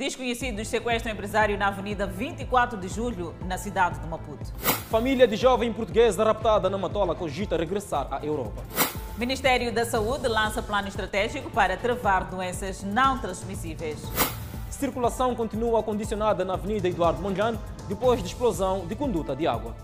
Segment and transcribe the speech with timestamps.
[0.00, 4.50] Desconhecidos sequestram empresário na Avenida 24 de Julho, na cidade de Maputo.
[4.90, 8.62] Família de jovem portuguesa raptada na Matola cogita regressar à Europa.
[9.18, 14.00] Ministério da Saúde lança plano estratégico para travar doenças não transmissíveis.
[14.70, 19.76] Circulação continua condicionada na Avenida Eduardo Mondlane depois de explosão de conduta de água.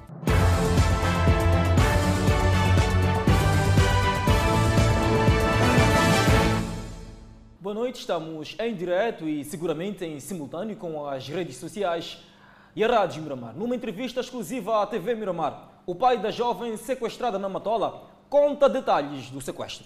[7.67, 12.19] Boa noite, estamos em direto e seguramente em simultâneo com as redes sociais
[12.77, 13.57] e a Rádio Miramar.
[13.57, 19.31] Numa entrevista exclusiva à TV Miramar, o pai da jovem sequestrada na Matola conta detalhes
[19.31, 19.85] do sequestro.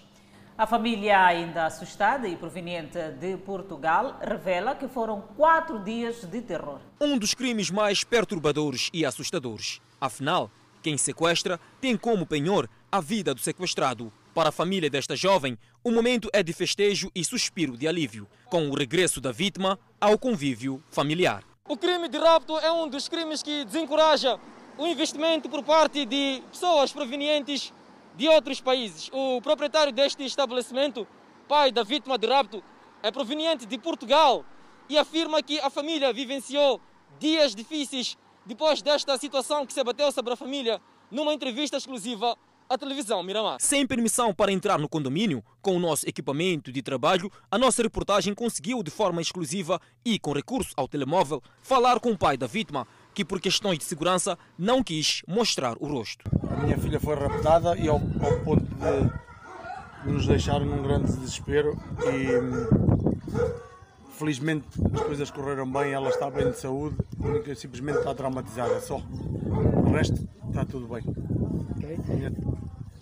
[0.58, 6.80] A família, ainda assustada e proveniente de Portugal, revela que foram quatro dias de terror.
[7.00, 9.80] Um dos crimes mais perturbadores e assustadores.
[9.98, 10.50] Afinal,
[10.82, 14.12] quem sequestra tem como penhor a vida do sequestrado.
[14.32, 18.68] Para a família desta jovem, o momento é de festejo e suspiro de alívio, com
[18.68, 21.42] o regresso da vítima ao convívio familiar.
[21.68, 24.38] O crime de rapto é um dos crimes que desencoraja
[24.78, 27.72] o investimento por parte de pessoas provenientes
[28.16, 29.10] de outros países.
[29.12, 31.06] O proprietário deste estabelecimento,
[31.48, 32.62] pai da vítima de rapto,
[33.02, 34.44] é proveniente de Portugal
[34.88, 36.80] e afirma que a família vivenciou
[37.18, 42.36] dias difíceis depois desta situação que se abateu sobre a família numa entrevista exclusiva
[42.70, 43.56] à televisão Miramar.
[43.58, 48.32] Sem permissão para entrar no condomínio, com o nosso equipamento de trabalho, a nossa reportagem
[48.32, 52.86] conseguiu de forma exclusiva e com recurso ao telemóvel falar com o pai da vítima,
[53.12, 56.30] que por questões de segurança não quis mostrar o rosto.
[56.48, 61.12] A minha filha foi raptada e ao, ao ponto de, de nos deixar num grande
[61.12, 63.69] desespero e
[64.20, 68.98] felizmente as coisas correram bem, ela está bem de saúde, única simplesmente está traumatizada só.
[68.98, 71.02] O resto está tudo bem.
[71.78, 71.98] Okay.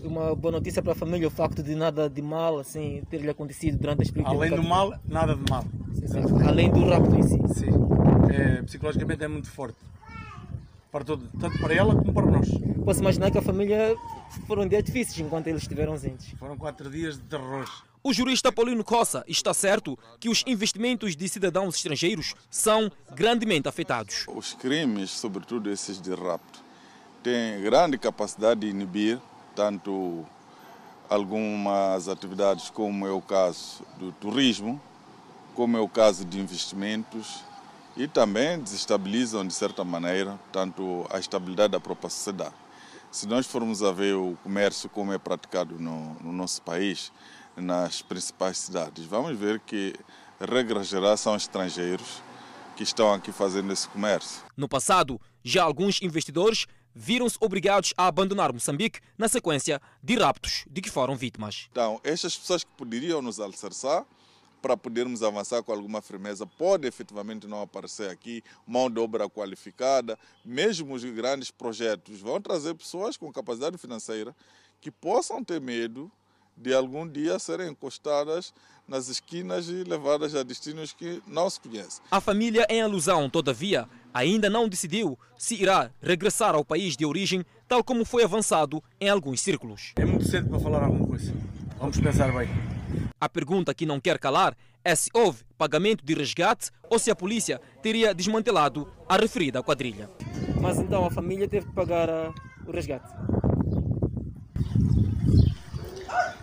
[0.00, 3.28] Uma boa notícia para a família o facto de nada de mal assim ter lhe
[3.28, 4.36] acontecido durante este período.
[4.36, 5.64] Além do mal, nada de mal.
[6.46, 7.38] Além do rapto em si.
[7.52, 7.70] Sim.
[8.32, 9.78] É, psicologicamente é muito forte.
[10.92, 12.48] Para todo, tanto para ela como para nós.
[12.84, 13.96] Posso imaginar que a família
[14.46, 16.30] foram dias difíceis enquanto eles estiveram ausentes.
[16.38, 17.66] Foram quatro dias de terror.
[18.02, 24.24] O jurista Paulino Coça está certo que os investimentos de cidadãos estrangeiros são grandemente afetados.
[24.28, 26.62] Os crimes, sobretudo esses de rapto,
[27.22, 29.18] têm grande capacidade de inibir
[29.54, 30.24] tanto
[31.10, 34.80] algumas atividades, como é o caso do turismo,
[35.54, 37.42] como é o caso de investimentos,
[37.96, 42.54] e também desestabilizam, de certa maneira, tanto a estabilidade da própria sociedade.
[43.10, 47.10] Se nós formos a ver o comércio como é praticado no, no nosso país,
[47.60, 49.94] nas principais cidades, vamos ver que,
[50.40, 52.22] regra geral, são estrangeiros
[52.76, 54.42] que estão aqui fazendo esse comércio.
[54.56, 60.80] No passado, já alguns investidores viram-se obrigados a abandonar Moçambique na sequência de raptos de
[60.80, 61.68] que foram vítimas.
[61.70, 64.04] Então, estas pessoas que poderiam nos alicerçar
[64.60, 70.18] para podermos avançar com alguma firmeza, pode efetivamente não aparecer aqui mão de obra qualificada,
[70.44, 74.34] mesmo os grandes projetos vão trazer pessoas com capacidade financeira
[74.80, 76.10] que possam ter medo
[76.60, 78.52] de algum dia serem encostadas
[78.86, 82.02] nas esquinas e levadas a destinos que não se conhecem.
[82.10, 87.44] A família em alusão, todavia, ainda não decidiu se irá regressar ao país de origem,
[87.68, 89.92] tal como foi avançado em alguns círculos.
[89.96, 91.32] É muito cedo para falar alguma coisa.
[91.78, 92.48] Vamos pensar bem.
[93.20, 97.16] A pergunta que não quer calar é se houve pagamento de resgate ou se a
[97.16, 100.08] polícia teria desmantelado a referida quadrilha.
[100.60, 102.32] Mas então a família teve que pagar a,
[102.66, 103.08] o resgate.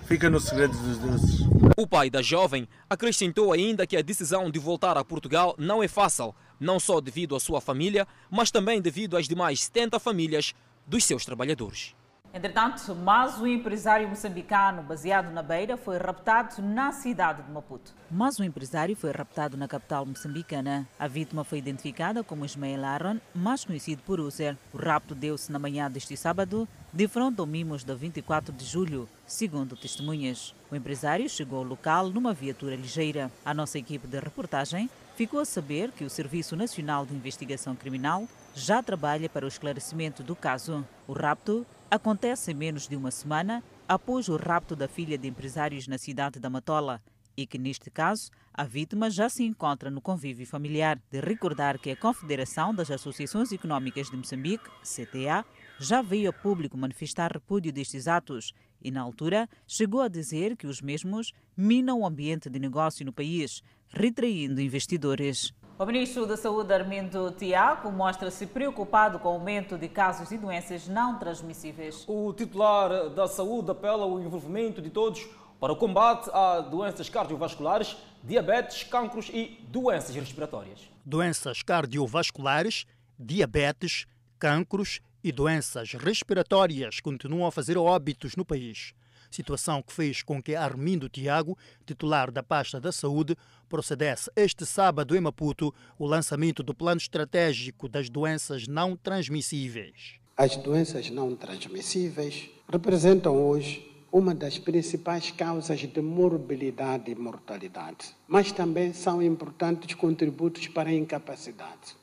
[0.05, 1.39] Fica no segredo dos deuses.
[1.75, 5.87] O pai da jovem acrescentou ainda que a decisão de voltar a Portugal não é
[5.87, 10.53] fácil, não só devido à sua família, mas também devido às demais 70 famílias
[10.85, 11.95] dos seus trabalhadores.
[12.35, 17.93] Entretanto, mais um empresário moçambicano baseado na Beira foi raptado na cidade de Maputo.
[18.11, 20.85] Mais um empresário foi raptado na capital moçambicana.
[20.99, 24.57] A vítima foi identificada como Ismael Aaron, mais conhecido por User.
[24.73, 29.07] O rapto deu-se na manhã deste sábado, de frente ao Mimos da 24 de julho,
[29.25, 30.53] segundo testemunhas.
[30.69, 33.31] O empresário chegou ao local numa viatura ligeira.
[33.45, 38.27] A nossa equipe de reportagem ficou a saber que o Serviço Nacional de Investigação Criminal
[38.53, 40.85] já trabalha para o esclarecimento do caso.
[41.07, 45.97] O rapto acontece menos de uma semana após o rapto da filha de empresários na
[45.97, 47.01] cidade da Matola
[47.37, 50.99] e que, neste caso, a vítima já se encontra no convívio familiar.
[51.11, 55.45] De recordar que a Confederação das Associações Econômicas de Moçambique, CTA,
[55.77, 60.67] já veio a público manifestar repúdio destes atos e, na altura, chegou a dizer que
[60.67, 65.53] os mesmos minam o ambiente de negócio no país, retraindo investidores.
[65.77, 70.87] O ministro da Saúde, Armindo Tiago, mostra-se preocupado com o aumento de casos de doenças
[70.87, 72.05] não transmissíveis.
[72.07, 75.27] O titular da Saúde apela ao envolvimento de todos
[75.59, 80.79] para o combate a doenças cardiovasculares, diabetes, cancros e doenças respiratórias.
[81.05, 82.85] Doenças cardiovasculares,
[83.19, 84.05] diabetes,
[84.39, 88.93] cancros e doenças respiratórias continuam a fazer óbitos no país.
[89.35, 93.35] Situação que fez com que Armindo Tiago, titular da pasta da saúde,
[93.67, 100.21] procedesse este sábado em Maputo o lançamento do plano estratégico das doenças não transmissíveis.
[100.37, 108.53] As doenças não transmissíveis representam hoje uma das principais causas de morbilidade e mortalidade, mas
[108.53, 111.97] também são importantes contributos para a incapacidade.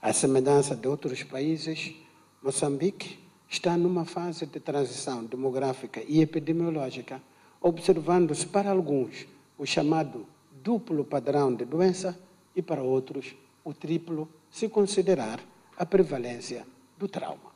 [0.00, 1.94] À semelhança de outros países,
[2.42, 3.21] Moçambique
[3.52, 7.20] está numa fase de transição demográfica e epidemiológica,
[7.60, 9.26] observando-se para alguns
[9.58, 10.26] o chamado
[10.64, 12.18] duplo padrão de doença
[12.56, 15.38] e para outros o triplo, se considerar
[15.76, 16.66] a prevalência
[16.98, 17.52] do trauma.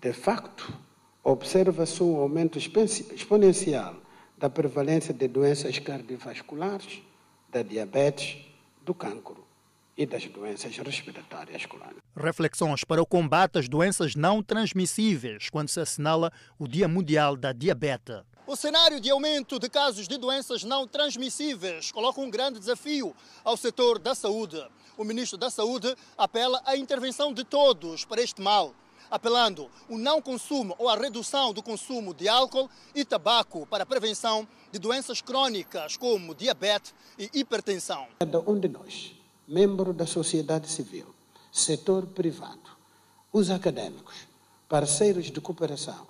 [0.00, 0.72] De facto,
[1.22, 3.96] observa-se um aumento exponencial
[4.38, 7.02] da prevalência de doenças cardiovasculares,
[7.50, 8.46] da diabetes,
[8.82, 9.44] do cancro
[9.96, 12.02] e das doenças respiratórias crônicas.
[12.16, 17.52] Reflexões para o combate às doenças não transmissíveis quando se assinala o Dia Mundial da
[17.52, 18.22] Diabetes.
[18.46, 23.56] O cenário de aumento de casos de doenças não transmissíveis coloca um grande desafio ao
[23.56, 24.62] setor da saúde.
[24.98, 28.74] O ministro da Saúde apela à intervenção de todos para este mal
[29.10, 33.86] apelando o não consumo ou a redução do consumo de álcool e tabaco para a
[33.86, 38.08] prevenção de doenças crônicas como diabetes e hipertensão.
[38.18, 39.14] Cada um de nós,
[39.46, 41.06] membro da sociedade civil,
[41.52, 42.70] setor privado,
[43.32, 44.14] os acadêmicos,
[44.68, 46.06] parceiros de cooperação,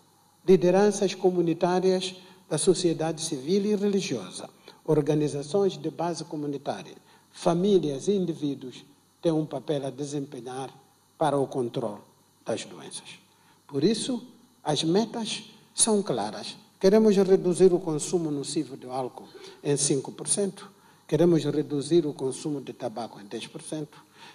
[0.46, 2.14] lideranças comunitárias
[2.48, 4.48] da sociedade civil e religiosa,
[4.84, 6.94] organizações de base comunitária,
[7.32, 8.84] famílias e indivíduos
[9.20, 10.70] têm um papel a desempenhar
[11.18, 12.02] para o controle
[12.44, 13.18] das doenças.
[13.66, 14.22] Por isso,
[14.62, 16.56] as metas são claras.
[16.78, 19.26] Queremos reduzir o consumo nocivo de álcool
[19.62, 20.73] em 5%,
[21.06, 23.88] queremos reduzir o consumo de tabaco em 10%,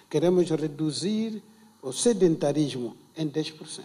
[0.08, 1.42] queremos reduzir
[1.82, 3.84] o sedentarismo em 10%.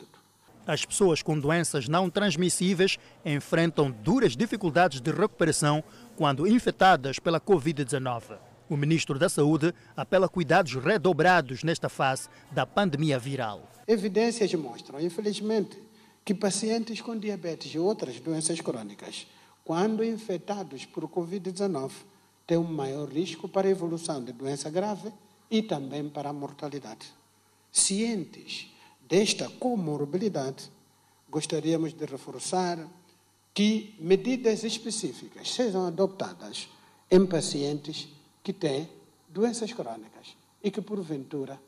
[0.67, 5.83] As pessoas com doenças não transmissíveis enfrentam duras dificuldades de recuperação
[6.15, 8.37] quando infectadas pela Covid-19.
[8.67, 13.69] O ministro da Saúde apela a cuidados redobrados nesta fase da pandemia viral.
[13.87, 15.77] Evidências mostram, infelizmente,
[16.23, 19.27] que pacientes com diabetes e outras doenças crônicas,
[19.63, 21.91] quando infectados por Covid-19,
[22.45, 25.11] têm um maior risco para a evolução de doença grave
[25.49, 27.11] e também para a mortalidade.
[27.71, 28.71] Cientes
[29.07, 30.69] desta comorbilidade,
[31.29, 32.79] gostaríamos de reforçar
[33.53, 36.67] que medidas específicas sejam adoptadas
[37.09, 38.07] em pacientes
[38.43, 38.89] que têm
[39.29, 41.59] doenças crônicas e que, porventura,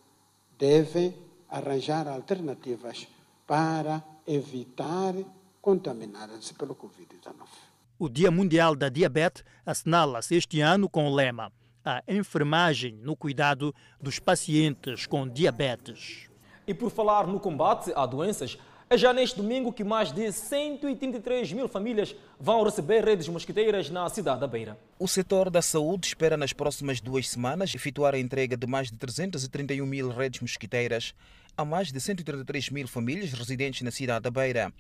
[0.58, 1.16] devem
[1.50, 3.08] arranjar alternativas
[3.46, 5.14] para evitar
[5.62, 7.67] contaminar-se pelo Covid-19.
[8.00, 11.52] O Dia Mundial da Diabetes assinala-se este ano com o lema
[11.84, 16.30] A enfermagem no cuidado dos pacientes com diabetes.
[16.68, 18.56] E por falar no combate a doenças,
[18.88, 24.08] é já neste domingo que mais de 133 mil famílias vão receber redes mosquiteiras na
[24.10, 24.78] cidade da Beira.
[25.00, 28.98] O setor da saúde espera nas próximas duas semanas efetuar a entrega de mais de
[28.98, 31.16] 331 mil redes mosquiteiras
[31.58, 34.72] a mais de 133 mil famílias residentes na cidade da Beira.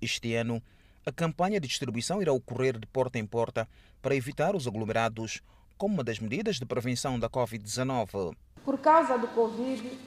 [0.00, 0.62] Este ano,
[1.06, 3.68] a campanha de distribuição irá ocorrer de porta em porta
[4.00, 5.42] para evitar os aglomerados,
[5.76, 8.34] como uma das medidas de prevenção da Covid-19.
[8.64, 9.98] Por causa do Covid,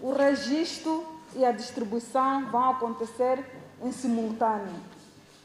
[0.00, 3.44] o registro e a distribuição vão acontecer
[3.82, 4.74] em simultâneo.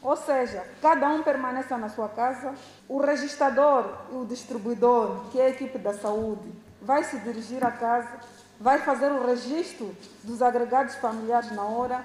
[0.00, 2.54] Ou seja, cada um permaneça na sua casa,
[2.88, 7.72] o registrador e o distribuidor, que é a equipe da saúde, vai se dirigir à
[7.72, 8.20] casa,
[8.60, 12.04] vai fazer o registro dos agregados familiares na hora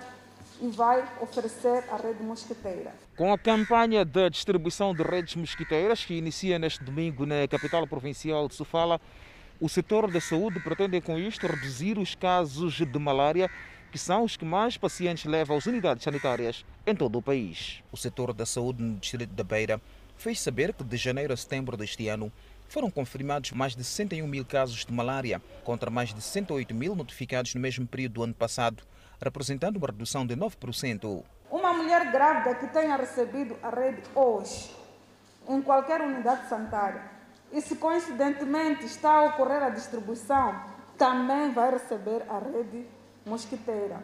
[0.64, 2.96] e vai oferecer a rede mosquiteira.
[3.18, 8.48] Com a campanha da distribuição de redes mosquiteiras, que inicia neste domingo na capital provincial
[8.48, 9.02] de Sofala,
[9.60, 13.52] o setor da saúde pretende com isto reduzir os casos de malária
[13.92, 17.84] que são os que mais pacientes levam às unidades sanitárias em todo o país.
[17.92, 19.82] O setor da saúde no distrito da Beira
[20.16, 22.32] fez saber que de janeiro a setembro deste ano
[22.70, 27.54] foram confirmados mais de 61 mil casos de malária, contra mais de 108 mil notificados
[27.54, 28.82] no mesmo período do ano passado,
[29.24, 31.24] representando uma redução de 9%.
[31.50, 34.76] Uma mulher grávida que tenha recebido a rede hoje,
[35.48, 37.02] em qualquer unidade sanitária,
[37.52, 40.56] e se coincidentemente está a ocorrer a distribuição,
[40.98, 42.88] também vai receber a rede
[43.26, 44.02] mosquiteira.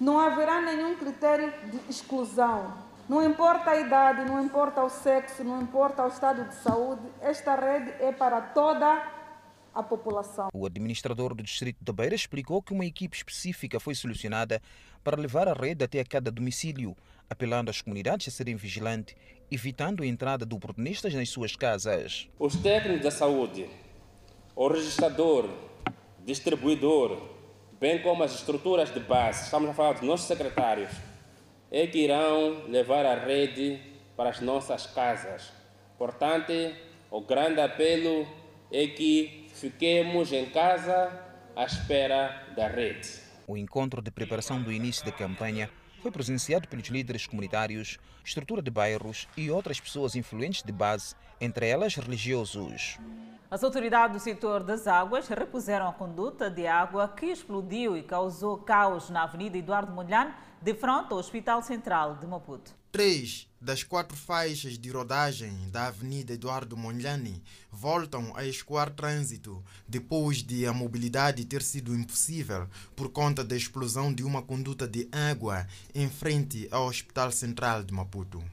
[0.00, 2.74] Não haverá nenhum critério de exclusão.
[3.08, 7.54] Não importa a idade, não importa o sexo, não importa o estado de saúde, esta
[7.54, 9.13] rede é para toda a
[9.82, 10.48] população.
[10.52, 14.60] O administrador do Distrito da Beira explicou que uma equipe específica foi solucionada
[15.02, 16.96] para levar a rede até a cada domicílio,
[17.28, 19.14] apelando às comunidades a serem vigilantes
[19.50, 22.28] evitando a entrada de oportunistas nas suas casas.
[22.38, 23.68] Os técnicos da saúde,
[24.56, 25.48] o registrador,
[26.24, 27.20] distribuidor,
[27.78, 30.90] bem como as estruturas de base, estamos a falar dos nossos secretários,
[31.70, 33.80] é que irão levar a rede
[34.16, 35.52] para as nossas casas.
[35.98, 36.52] Portanto,
[37.10, 38.26] o grande apelo
[38.72, 41.10] é que fiquemos em casa
[41.54, 43.08] à espera da rede.
[43.46, 48.70] O encontro de preparação do início da campanha foi presenciado pelos líderes comunitários, estrutura de
[48.70, 52.98] bairros e outras pessoas influentes de base, entre elas religiosos.
[53.50, 58.58] As autoridades do setor das águas repuseram a conduta de água que explodiu e causou
[58.58, 62.72] caos na Avenida Eduardo Mondlane, de frente ao Hospital Central de Maputo.
[62.90, 67.42] Três das quatro faixas de rodagem da Avenida Eduardo Mondlane
[67.72, 74.12] voltam a escoar trânsito depois de a mobilidade ter sido impossível por conta da explosão
[74.12, 78.44] de uma conduta de água em frente ao Hospital Central de Maputo.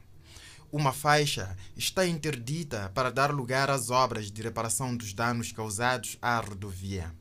[0.72, 6.40] Uma faixa está interdita para dar lugar às obras de reparação dos danos causados à
[6.40, 7.12] rodovia.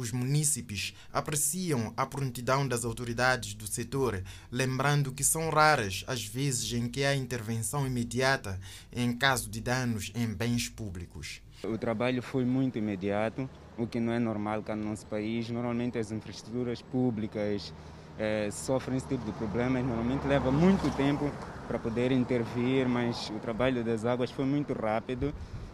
[0.00, 6.72] Os munícipes apreciam a prontidão das autoridades do setor, lembrando que são raras as vezes
[6.72, 8.58] em que há intervenção imediata
[8.90, 11.42] em caso de danos em bens públicos.
[11.62, 15.50] O trabalho foi muito imediato, o que não é normal cá no nosso país.
[15.50, 17.70] Normalmente as infraestruturas públicas
[18.18, 21.30] eh, sofrem esse tipo de problemas, normalmente leva muito tempo
[21.68, 25.30] para poder intervir, mas o trabalho das águas foi muito rápido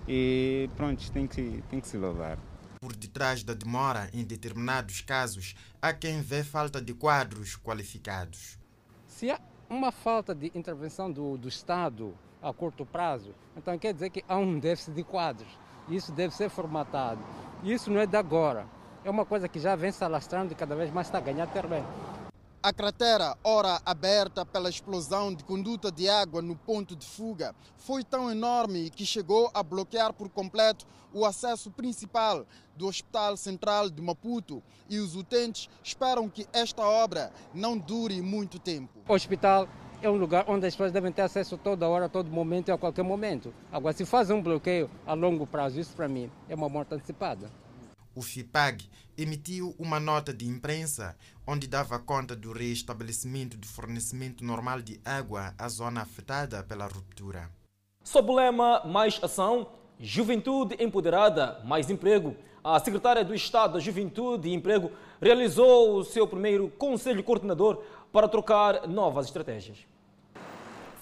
[0.08, 2.36] e pronto, tem que, tem que se louvar.
[2.86, 8.56] Por detrás da demora, em determinados casos, há quem vê falta de quadros qualificados.
[9.08, 14.10] Se há uma falta de intervenção do, do Estado a curto prazo, então quer dizer
[14.10, 15.48] que há um déficit de quadros.
[15.88, 17.20] Isso deve ser formatado.
[17.64, 18.68] Isso não é de agora.
[19.04, 21.48] É uma coisa que já vem se alastrando e cada vez mais está a ganhar
[21.48, 21.88] terreno.
[22.66, 28.02] A cratera, ora aberta pela explosão de conduta de água no ponto de fuga, foi
[28.02, 32.44] tão enorme que chegou a bloquear por completo o acesso principal
[32.74, 38.58] do Hospital Central de Maputo e os utentes esperam que esta obra não dure muito
[38.58, 38.98] tempo.
[39.08, 39.68] O hospital
[40.02, 42.76] é um lugar onde as pessoas devem ter acesso toda hora, todo momento e a
[42.76, 43.54] qualquer momento.
[43.70, 47.48] Agora, se faz um bloqueio a longo prazo, isso para mim é uma morte antecipada.
[48.16, 51.14] O FIPAG emitiu uma nota de imprensa
[51.46, 57.50] onde dava conta do reestabelecimento do fornecimento normal de água à zona afetada pela ruptura.
[58.02, 59.68] Sob o lema Mais Ação,
[60.00, 66.26] Juventude Empoderada, Mais Emprego, a secretária do Estado da Juventude e Emprego realizou o seu
[66.26, 69.86] primeiro conselho coordenador para trocar novas estratégias.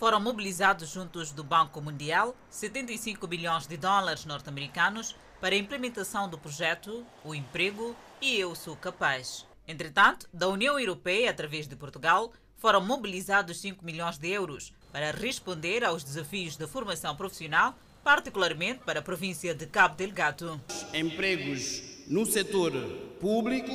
[0.00, 6.38] Foram mobilizados juntos do Banco Mundial 75 bilhões de dólares norte-americanos para a implementação do
[6.38, 9.46] projeto O Emprego e Eu Sou Capaz.
[9.68, 15.84] Entretanto, da União Europeia, através de Portugal, foram mobilizados 5 milhões de euros para responder
[15.84, 20.58] aos desafios da formação profissional, particularmente para a província de Cabo Delgado.
[20.94, 22.72] Empregos no setor
[23.20, 23.70] público,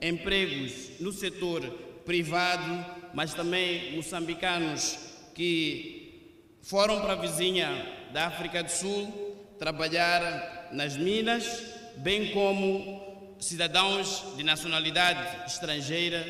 [0.00, 1.68] empregos no setor
[2.06, 4.96] privado, mas também moçambicanos
[5.34, 11.44] que foram para a vizinha da África do Sul trabalhar nas minas,
[11.96, 16.22] bem como cidadãos de nacionalidade estrangeira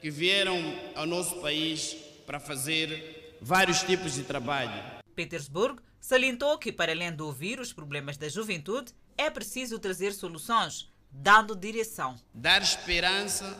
[0.00, 0.58] que vieram
[0.94, 1.96] ao nosso país
[2.26, 4.82] para fazer vários tipos de trabalho.
[5.14, 10.90] Petersburg salientou que, para além de ouvir os problemas da juventude, é preciso trazer soluções,
[11.10, 12.16] dando direção.
[12.32, 13.56] Dar esperança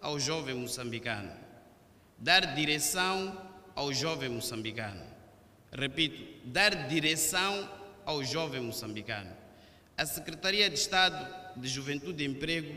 [0.00, 1.32] ao jovem moçambicano.
[2.18, 3.36] Dar direção
[3.74, 5.04] ao jovem moçambicano.
[5.70, 7.68] Repito, dar direção
[8.04, 9.45] ao jovem moçambicano.
[9.98, 11.26] A Secretaria de Estado
[11.56, 12.76] de Juventude e Emprego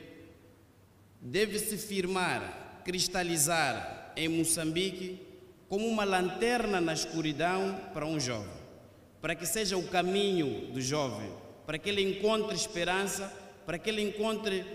[1.19, 5.19] deve se firmar, cristalizar em Moçambique
[5.67, 8.57] como uma lanterna na escuridão para um jovem,
[9.21, 11.29] para que seja o caminho do jovem,
[11.65, 13.29] para que ele encontre esperança,
[13.65, 14.65] para que ele encontre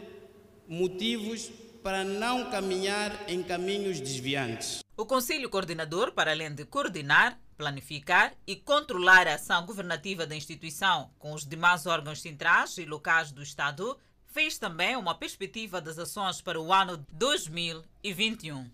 [0.68, 1.50] motivos
[1.82, 4.80] para não caminhar em caminhos desviantes.
[4.94, 11.10] O Conselho Coordenador, para além de coordenar, planificar e controlar a ação governativa da instituição
[11.18, 16.40] com os demais órgãos centrais e locais do Estado, fez também uma perspectiva das ações
[16.40, 18.70] para o ano 2021.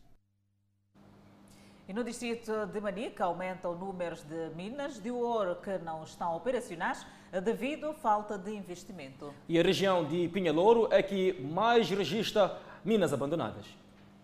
[1.87, 7.05] E no distrito de Manica aumentam números de minas de ouro que não estão operacionais
[7.43, 9.35] devido à falta de investimento.
[9.49, 13.67] E a região de Pinhalouro é que mais registra minas abandonadas.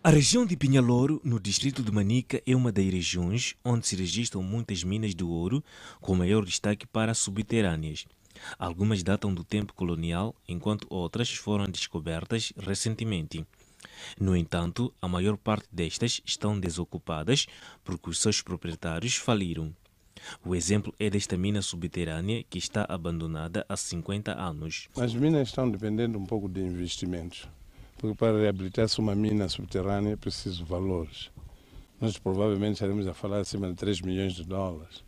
[0.07, 4.41] A região de Pinhalouro, no distrito de Manica, é uma das regiões onde se registram
[4.41, 5.61] muitas minas de ouro,
[5.99, 8.05] com maior destaque para subterrâneas.
[8.57, 13.45] Algumas datam do tempo colonial, enquanto outras foram descobertas recentemente.
[14.17, 17.45] No entanto, a maior parte destas estão desocupadas
[17.83, 19.75] porque os seus proprietários faliram.
[20.41, 24.87] O exemplo é desta mina subterrânea que está abandonada há 50 anos.
[24.95, 27.45] As minas estão dependendo um pouco de investimentos,
[27.97, 31.31] porque para reabilitar-se uma mina subterrânea é preciso valores.
[31.99, 35.03] Nós provavelmente estaremos a falar acima de 3 milhões de dólares.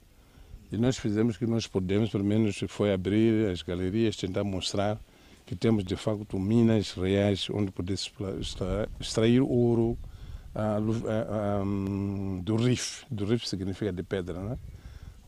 [0.71, 4.99] E nós fizemos o que nós podemos, pelo menos foi abrir as galerias, tentar mostrar
[5.45, 7.95] que temos de facto minas reais onde poder
[8.99, 9.97] extrair ouro
[10.55, 13.03] uh, uh, um, do RIF.
[13.09, 14.57] Do RIF significa de pedra, né?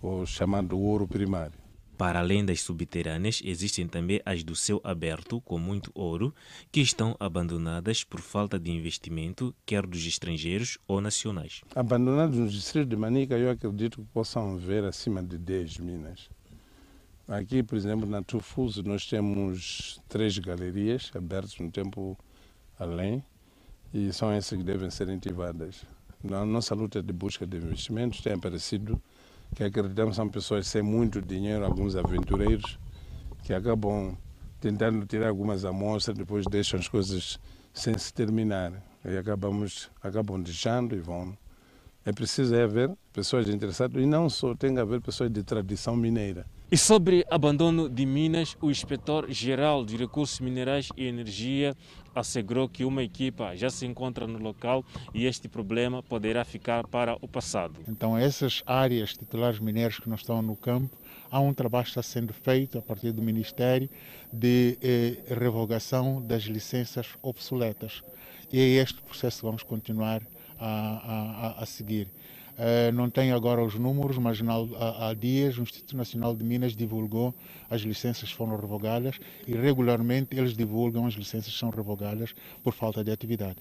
[0.01, 1.60] o chamado ouro primário.
[2.01, 6.33] Para além das subterrâneas, existem também as do céu aberto, com muito ouro,
[6.71, 11.61] que estão abandonadas por falta de investimento, quer dos estrangeiros ou nacionais.
[11.75, 16.27] Abandonadas no distrito de Manica, eu acredito que possam haver acima de 10 minas.
[17.27, 22.17] Aqui, por exemplo, na Tufuso, nós temos três galerias abertas no tempo
[22.79, 23.23] além,
[23.93, 25.85] e são essas que devem ser ativadas.
[26.23, 28.99] Na nossa luta de busca de investimentos tem aparecido
[29.55, 32.79] que acreditamos são pessoas sem muito dinheiro, alguns aventureiros,
[33.43, 34.17] que acabam
[34.59, 37.39] tentando tirar algumas amostras, depois deixam as coisas
[37.73, 38.71] sem se terminar.
[39.03, 41.35] E acabamos, acabam deixando e vão.
[42.03, 46.45] É preciso haver pessoas interessadas e não só, tem que haver pessoas de tradição mineira.
[46.71, 51.75] E sobre abandono de minas, o inspetor-geral de Recursos Minerais e Energia
[52.15, 57.17] assegurou que uma equipa já se encontra no local e este problema poderá ficar para
[57.21, 57.75] o passado.
[57.87, 60.97] Então, essas áreas titulares mineiros que não estão no campo,
[61.29, 63.89] há um trabalho que está sendo feito a partir do Ministério
[64.31, 68.01] de eh, revogação das licenças obsoletas.
[68.51, 70.21] E é este processo que vamos continuar
[70.65, 72.07] a, a, a seguir.
[72.51, 76.75] Uh, não tenho agora os números, mas há, há, dias o Instituto Nacional de Minas
[76.75, 77.33] divulgou
[77.69, 83.03] as licenças foram revogadas e regularmente eles divulgam as licenças que são revogadas por falta
[83.03, 83.57] de atividade.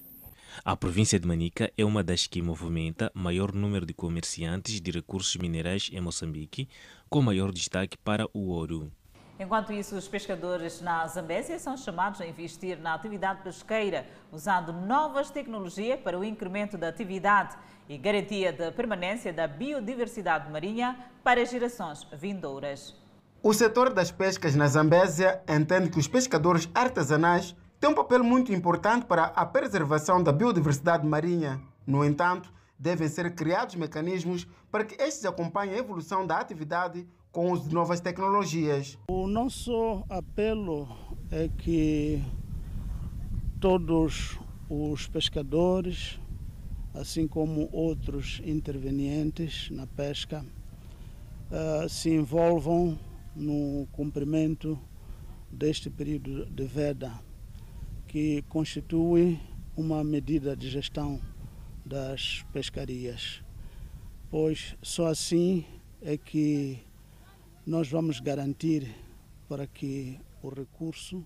[0.65, 5.35] A província de Manica é uma das que movimenta maior número de comerciantes de recursos
[5.37, 6.67] minerais em Moçambique,
[7.09, 8.91] com maior destaque para o ouro.
[9.41, 15.31] Enquanto isso, os pescadores na Zambésia são chamados a investir na atividade pesqueira, usando novas
[15.31, 17.57] tecnologias para o incremento da atividade
[17.89, 22.95] e garantia da permanência da biodiversidade marinha para gerações vindouras.
[23.41, 28.53] O setor das pescas na Zambésia entende que os pescadores artesanais têm um papel muito
[28.53, 31.59] importante para a preservação da biodiversidade marinha.
[31.87, 37.57] No entanto, devem ser criados mecanismos para que estes acompanhem a evolução da atividade com
[37.57, 38.97] de novas tecnologias.
[39.07, 40.87] O nosso apelo
[41.31, 42.21] é que
[43.59, 44.37] todos
[44.69, 46.19] os pescadores,
[46.93, 50.45] assim como outros intervenientes na pesca,
[51.51, 52.99] uh, se envolvam
[53.35, 54.77] no cumprimento
[55.49, 57.13] deste período de veda,
[58.07, 59.39] que constitui
[59.75, 61.21] uma medida de gestão
[61.85, 63.41] das pescarias,
[64.29, 65.65] pois só assim
[66.01, 66.79] é que
[67.65, 68.89] nós vamos garantir
[69.47, 71.23] para que o recurso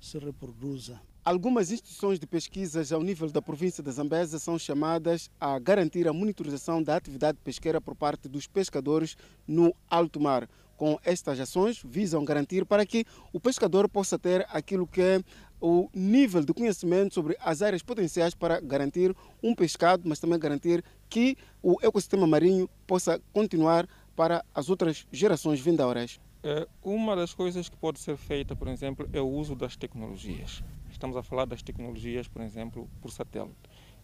[0.00, 1.00] se reproduza.
[1.22, 6.12] Algumas instituições de pesquisas ao nível da província da Zambésia são chamadas a garantir a
[6.12, 9.16] monitorização da atividade pesqueira por parte dos pescadores
[9.46, 10.48] no alto mar.
[10.76, 15.22] Com estas ações, visam garantir para que o pescador possa ter aquilo que é
[15.60, 20.84] o nível de conhecimento sobre as áreas potenciais para garantir um pescado, mas também garantir
[21.08, 26.20] que o ecossistema marinho possa continuar para as outras gerações vindouras?
[26.42, 30.62] É, uma das coisas que pode ser feita, por exemplo, é o uso das tecnologias.
[30.90, 33.56] Estamos a falar das tecnologias, por exemplo, por satélite,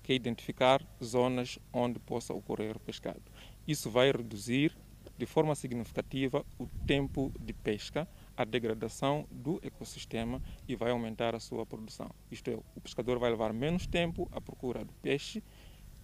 [0.02, 3.22] que é identificar zonas onde possa ocorrer pescado.
[3.66, 4.76] Isso vai reduzir
[5.16, 11.40] de forma significativa o tempo de pesca, a degradação do ecossistema e vai aumentar a
[11.40, 12.10] sua produção.
[12.30, 15.42] Isto é, o pescador vai levar menos tempo à procura do peixe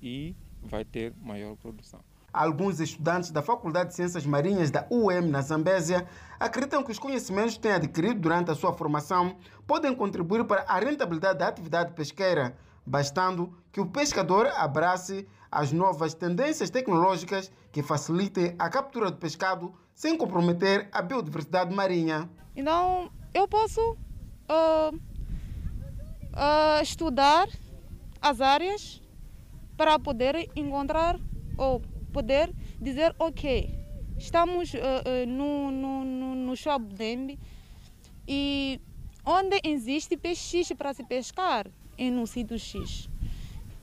[0.03, 2.05] e vai ter maior produção.
[2.33, 6.07] Alguns estudantes da Faculdade de Ciências Marinhas da UEM na Zambésia
[6.39, 9.37] acreditam que os conhecimentos que têm adquirido durante a sua formação
[9.67, 16.13] podem contribuir para a rentabilidade da atividade pesqueira, bastando que o pescador abrace as novas
[16.13, 22.29] tendências tecnológicas que facilitem a captura do pescado sem comprometer a biodiversidade marinha.
[22.55, 27.49] Então, eu posso uh, uh, estudar
[28.21, 29.03] as áreas
[29.77, 31.19] para poder encontrar
[31.57, 31.83] ou
[32.17, 32.51] poder
[32.81, 33.69] dizer, ok,
[34.17, 36.55] estamos uh, uh, no, no, no, no
[38.27, 38.81] e
[39.23, 41.67] onde existe peixe para se pescar
[41.99, 43.11] é no sítio X.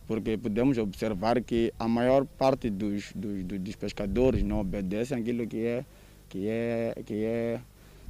[0.07, 5.63] Porque podemos observar que a maior parte dos, dos, dos pescadores não obedecem aquilo que
[5.63, 5.85] é,
[6.27, 7.61] que, é, que é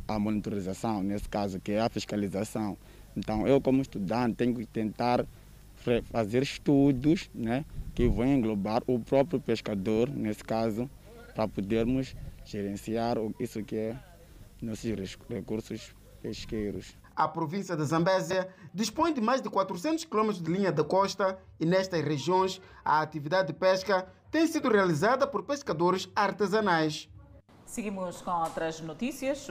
[0.08, 2.78] a monitorização, nesse caso, que é a fiscalização.
[3.16, 5.26] Então, eu, como estudante, tenho que tentar
[6.12, 10.90] fazer estudos né, que vão englobar o próprio pescador, nesse caso,
[11.36, 12.16] para podermos
[12.46, 14.00] gerenciar isso que é
[14.62, 16.96] nossos recursos pesqueiros.
[17.16, 21.66] A província de Zambésia dispõe de mais de 400 km de linha de costa e
[21.66, 27.08] nestas regiões a atividade de pesca tem sido realizada por pescadores artesanais.
[27.66, 29.48] Seguimos com outras notícias.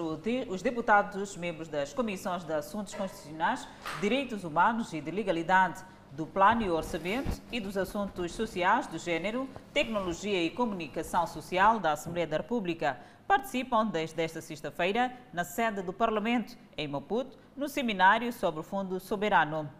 [0.49, 3.67] Os deputados, membros das Comissões de Assuntos Constitucionais,
[4.01, 9.49] Direitos Humanos e de Legalidade do Plano e Orçamento e dos Assuntos Sociais do Gênero,
[9.73, 15.93] Tecnologia e Comunicação Social da Assembleia da República participam desde esta sexta-feira na sede do
[15.93, 19.71] Parlamento, em Maputo, no seminário sobre o Fundo Soberano.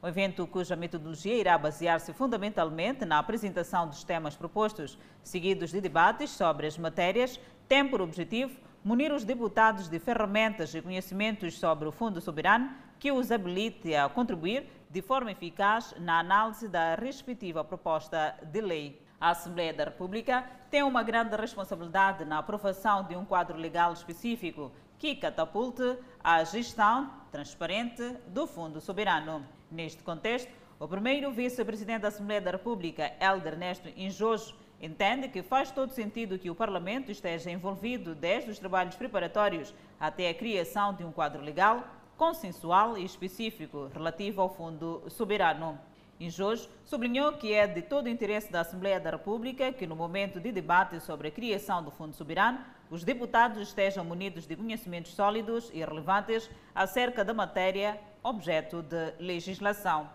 [0.00, 6.30] O evento, cuja metodologia irá basear-se fundamentalmente na apresentação dos temas propostos, seguidos de debates
[6.30, 11.92] sobre as matérias, tem por objetivo munir os deputados de ferramentas e conhecimentos sobre o
[11.92, 12.70] Fundo Soberano
[13.04, 18.98] que os habilite a contribuir de forma eficaz na análise da respectiva proposta de lei.
[19.20, 24.72] A Assembleia da República tem uma grande responsabilidade na aprovação de um quadro legal específico
[24.98, 29.46] que catapulte a gestão transparente do Fundo Soberano.
[29.70, 35.70] Neste contexto, o primeiro vice-presidente da Assembleia da República, Helder Ernesto Injojo, entende que faz
[35.70, 41.04] todo sentido que o Parlamento esteja envolvido desde os trabalhos preparatórios até a criação de
[41.04, 41.84] um quadro legal
[42.16, 45.78] consensual e específico relativo ao Fundo Soberano.
[46.20, 50.52] Injos sublinhou que é de todo interesse da Assembleia da República que, no momento de
[50.52, 55.80] debate sobre a criação do Fundo Soberano, os deputados estejam munidos de conhecimentos sólidos e
[55.84, 60.08] relevantes acerca da matéria objeto de legislação.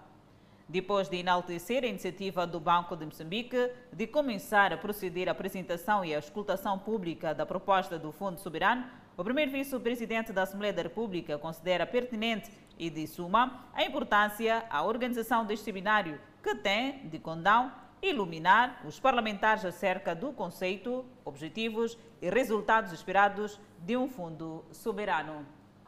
[0.70, 6.06] Depois de enaltecer a iniciativa do Banco de Moçambique de começar a proceder à apresentação
[6.06, 8.86] e à escutação pública da proposta do Fundo Soberano,
[9.20, 14.82] o primeiro vice-presidente da Assembleia da República considera pertinente e de suma a importância à
[14.82, 17.70] organização deste seminário, que tem de condão
[18.02, 25.46] iluminar os parlamentares acerca do conceito, objetivos e resultados esperados de um fundo soberano.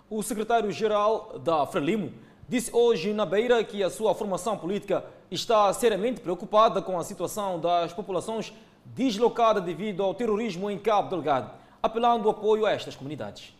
[0.09, 2.11] O secretário-geral da Frelimo
[2.49, 7.61] disse hoje na Beira que a sua formação política está seriamente preocupada com a situação
[7.61, 8.51] das populações
[8.83, 13.55] deslocadas devido ao terrorismo em Cabo Delgado, apelando apoio a estas comunidades.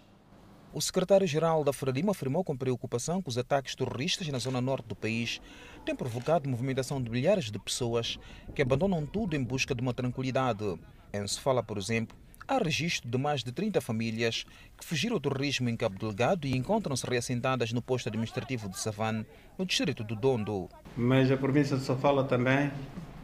[0.74, 4.96] O secretário-geral da Frelimo afirmou com preocupação que os ataques terroristas na zona norte do
[4.96, 5.42] país
[5.84, 8.18] têm provocado movimentação de milhares de pessoas
[8.56, 10.80] que abandonam tudo em busca de uma tranquilidade.
[11.12, 12.16] Em Sofala, por exemplo,
[12.48, 14.46] há registro de mais de 30 famílias
[14.78, 19.26] que fugiram do terrorismo em Cabo Delgado e encontram-se reassentadas no posto administrativo de Savane,
[19.58, 20.70] no distrito do Dondo.
[20.96, 22.72] Mas a província de Sofala também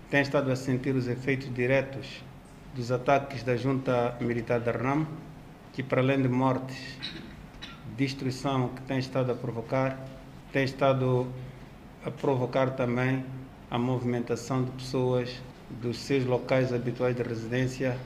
[0.10, 2.24] tem estado a sentir os efeitos diretos
[2.78, 5.08] dos ataques da junta militar da RAM,
[5.74, 6.78] que para além de mortes
[7.98, 10.00] destruição que tem estado a provocar,
[10.54, 11.28] tem estado
[12.06, 13.26] a provocar também
[13.72, 15.42] a movimentação de pessoas
[15.82, 17.98] dos seus locais habituais de residência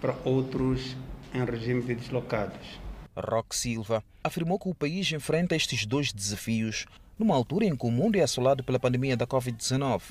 [0.00, 0.96] para outros
[1.32, 2.80] em regime de deslocados.
[3.16, 6.84] Roque Silva afirmou que o país enfrenta estes dois desafios
[7.16, 10.02] numa altura em que o mundo é assolado pela pandemia da Covid-19,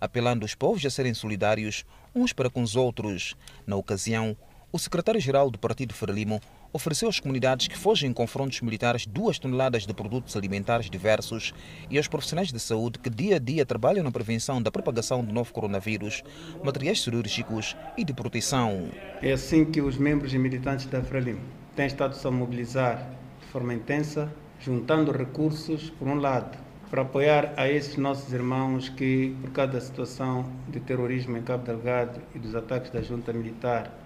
[0.00, 1.84] apelando aos povos a serem solidários
[2.14, 3.36] uns para com os outros.
[3.66, 4.36] Na ocasião,
[4.72, 6.40] o secretário-geral do Partido Frelimo
[6.72, 11.52] ofereceu às comunidades que fogem em confrontos militares duas toneladas de produtos alimentares diversos
[11.90, 15.32] e aos profissionais de saúde que dia a dia trabalham na prevenção da propagação do
[15.32, 16.22] novo coronavírus,
[16.62, 18.90] materiais cirúrgicos e de proteção.
[19.20, 21.40] É assim que os membros e militantes da Frelimo
[21.74, 23.10] têm estado -se a mobilizar
[23.40, 26.56] de forma intensa, juntando recursos, por um lado,
[26.90, 31.64] para apoiar a esses nossos irmãos que, por causa da situação de terrorismo em Cabo
[31.64, 33.96] Delgado e dos ataques da junta militar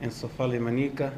[0.00, 1.14] em Sofala e Manica,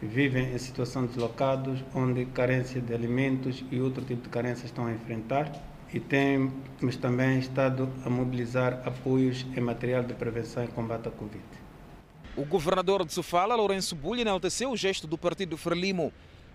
[0.00, 4.86] vivem em situação de deslocados, onde carência de alimentos e outro tipo de carência estão
[4.86, 5.52] a enfrentar.
[5.92, 11.44] E temos também estado a mobilizar apoios em material de prevenção e combate à Covid.
[12.34, 16.10] O governador de Sofala, Lourenço Bulli, enalteceu o gesto do partido Frelimo,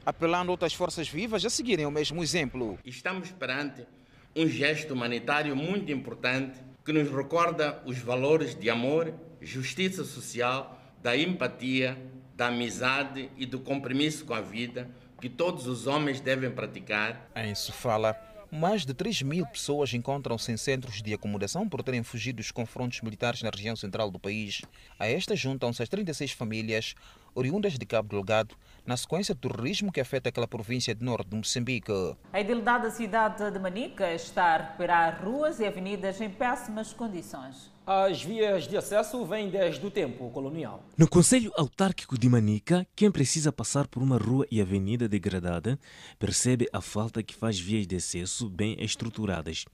[0.08, 2.80] apelando outras forças vivas a seguirem o mesmo exemplo.
[2.86, 3.86] Estamos perante
[4.34, 11.18] um gesto humanitário muito importante que nos recorda os valores de amor, justiça social, da
[11.18, 11.98] empatia,
[12.38, 14.90] da amizade e do compromisso com a vida
[15.20, 17.30] que todos os homens devem praticar.
[17.36, 18.16] Em Sofala,
[18.50, 23.02] mais de 3 mil pessoas encontram-se em centros de acomodação por terem fugido dos confrontos
[23.02, 24.62] militares na região central do país.
[24.98, 26.96] A estas juntam-se as 36 famílias
[27.36, 28.56] oriundas de Cabo Delgado,
[28.88, 31.92] na sequência do terrorismo que afeta aquela província de norte de Moçambique.
[32.32, 37.70] A idilidade da cidade de Manica está a recuperar ruas e avenidas em péssimas condições.
[37.86, 40.84] As vias de acesso vêm desde o tempo colonial.
[40.98, 45.80] No Conselho Autárquico de Manica, quem precisa passar por uma rua e avenida degradada
[46.18, 49.66] percebe a falta que faz vias de acesso bem estruturadas.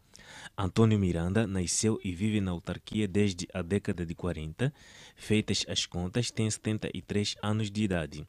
[0.57, 4.73] Antônio Miranda nasceu e vive na autarquia desde a década de 40.
[5.15, 8.27] Feitas as contas, tem 73 anos de idade.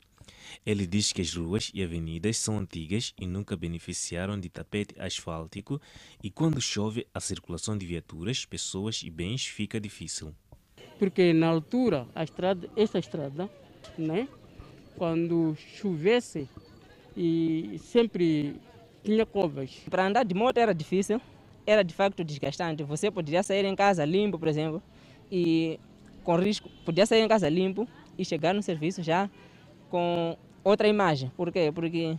[0.64, 5.80] Ele diz que as ruas e avenidas são antigas e nunca beneficiaram de tapete asfáltico
[6.22, 10.34] e quando chove a circulação de viaturas, pessoas e bens fica difícil.
[10.98, 13.50] Porque na altura, a estrada, essa estrada,
[13.98, 14.28] né,
[14.96, 16.48] quando chovesse
[17.16, 18.56] e sempre
[19.02, 19.70] tinha covas.
[19.90, 21.20] Para andar de moto era difícil,
[21.66, 22.82] era de facto desgastante.
[22.82, 24.82] Você poderia sair em casa limpo, por exemplo,
[25.30, 25.78] e
[26.22, 27.86] com risco, podia sair em casa limpo
[28.16, 29.28] e chegar no serviço já
[29.90, 31.30] com outra imagem.
[31.36, 31.70] Por quê?
[31.72, 32.18] Porque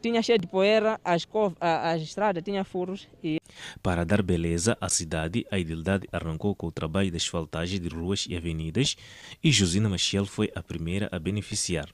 [0.00, 1.26] tinha cheio de poeira, as,
[1.60, 3.38] a, as estradas tinham furos e...
[3.82, 8.26] Para dar beleza à cidade, a Idildade arrancou com o trabalho de asfaltagem de ruas
[8.28, 8.96] e avenidas
[9.42, 11.88] e Josina Machiel foi a primeira a beneficiar.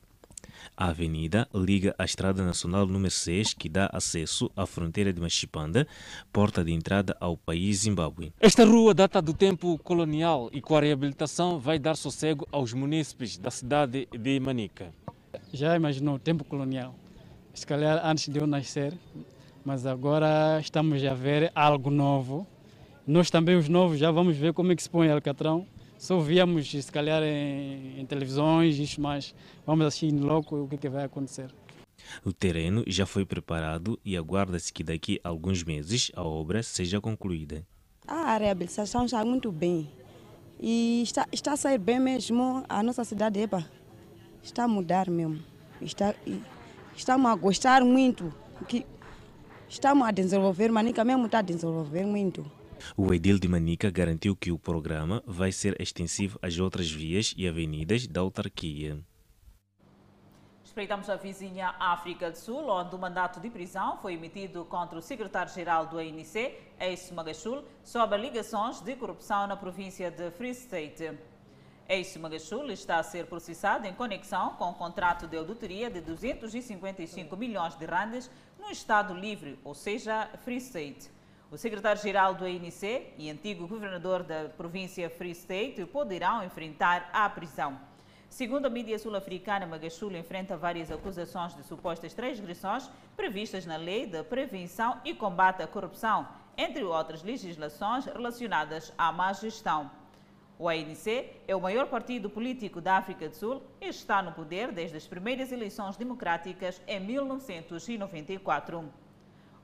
[0.77, 5.87] A avenida liga a Estrada Nacional número 6, que dá acesso à fronteira de Machipanda,
[6.33, 8.33] porta de entrada ao país Zimbábue.
[8.41, 13.39] Esta rua data do tempo colonial e com a reabilitação vai dar sossego aos munícipes
[13.39, 14.93] da cidade de Manica.
[15.53, 16.95] Já imaginou o tempo colonial?
[17.53, 18.93] Se calhar antes de eu nascer,
[19.65, 22.47] mas agora estamos a ver algo novo.
[23.07, 25.67] Nós também, os novos, já vamos ver como é que se põe Alcatrão
[26.05, 29.35] só víamos, se calhar, em, em televisões, mas
[29.67, 31.51] vamos assistir logo o que, é que vai acontecer.
[32.23, 37.01] O terreno já foi preparado e aguarda-se que daqui a alguns meses a obra seja
[37.01, 37.67] concluída.
[38.07, 39.89] A reabilitação está muito bem
[40.61, 42.63] e está, está a sair bem mesmo.
[42.69, 43.65] A nossa cidade epa,
[44.45, 45.41] está a mudar mesmo.
[45.81, 46.15] Está,
[46.95, 48.33] estamos a gostar muito.
[48.69, 48.87] Que
[49.69, 52.45] estamos a desenvolver, mas mesmo está a desenvolver muito.
[52.97, 57.49] O edil de Manica garantiu que o programa vai ser extensivo às outras vias e
[57.49, 58.99] avenidas da autarquia.
[60.63, 65.03] Espreitamos a vizinha África do Sul, onde o mandato de prisão foi emitido contra o
[65.03, 71.17] secretário-geral do ANC, Ace Magashul, sobre ligações de corrupção na província de Free State.
[71.87, 77.37] Ace Magashul está a ser processado em conexão com o contrato de auditoria de 255
[77.37, 81.11] milhões de randes no Estado Livre, ou seja, Free State.
[81.51, 87.79] O secretário-geral do ANC e antigo governador da província Free State poderão enfrentar a prisão.
[88.31, 94.23] Segundo a mídia sul-africana, Magashula enfrenta várias acusações de supostas transgressões previstas na Lei de
[94.25, 99.91] Prevenção e Combate à Corrupção, entre outras legislações relacionadas à má gestão.
[100.57, 104.71] O ANC é o maior partido político da África do Sul e está no poder
[104.71, 108.85] desde as primeiras eleições democráticas em 1994.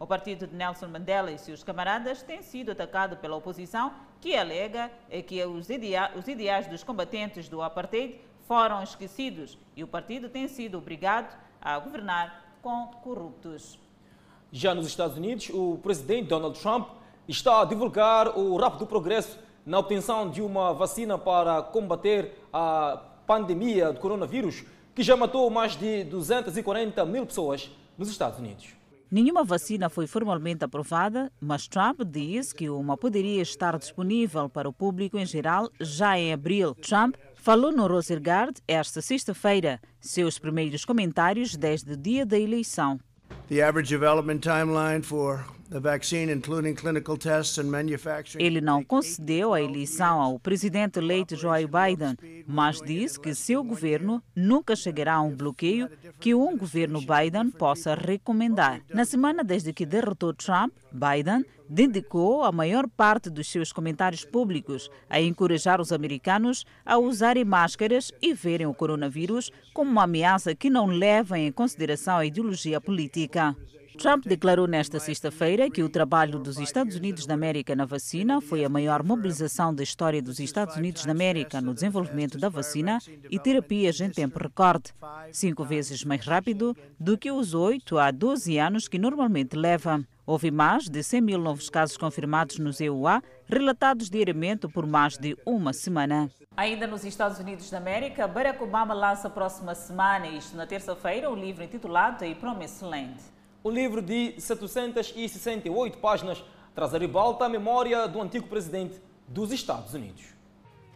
[0.00, 4.90] O partido de Nelson Mandela e seus camaradas tem sido atacado pela oposição, que alega
[5.28, 10.48] que os, idea os ideais dos combatentes do apartheid foram esquecidos e o partido tem
[10.48, 13.78] sido obrigado a governar com corruptos.
[14.50, 16.88] Já nos Estados Unidos, o presidente Donald Trump
[17.28, 23.92] está a divulgar o rápido progresso na obtenção de uma vacina para combater a pandemia
[23.92, 28.80] do coronavírus, que já matou mais de 240 mil pessoas nos Estados Unidos.
[29.10, 34.72] Nenhuma vacina foi formalmente aprovada, mas Trump diz que uma poderia estar disponível para o
[34.72, 36.76] público em geral já em abril.
[36.76, 43.00] Trump falou no Rosengarde esta sexta-feira, seus primeiros comentários desde o dia da eleição.
[43.48, 45.44] The average development timeline for
[48.38, 54.20] ele não concedeu a eleição ao presidente eleito Joe Biden, mas disse que seu governo
[54.34, 58.82] nunca chegará a um bloqueio que um governo Biden possa recomendar.
[58.92, 64.90] Na semana desde que derrotou Trump, Biden dedicou a maior parte dos seus comentários públicos
[65.08, 70.68] a encorajar os americanos a usarem máscaras e verem o coronavírus como uma ameaça que
[70.68, 73.56] não leva em consideração a ideologia política.
[74.00, 78.64] Trump declarou nesta sexta-feira que o trabalho dos Estados Unidos da América na vacina foi
[78.64, 82.98] a maior mobilização da história dos Estados Unidos da América no desenvolvimento da vacina
[83.30, 84.94] e terapias em tempo recorde,
[85.30, 90.02] cinco vezes mais rápido do que os 8 a 12 anos que normalmente leva.
[90.24, 95.36] Houve mais de 100 mil novos casos confirmados nos EUA, relatados diariamente por mais de
[95.44, 96.30] uma semana.
[96.56, 101.28] Ainda nos Estados Unidos da América, Barack Obama lança a próxima semana, isto na terça-feira,
[101.28, 103.39] o um livro intitulado A Promised Land.
[103.62, 106.42] O livro de 768 páginas
[106.74, 110.22] traz a ribalta a memória do antigo presidente dos Estados Unidos.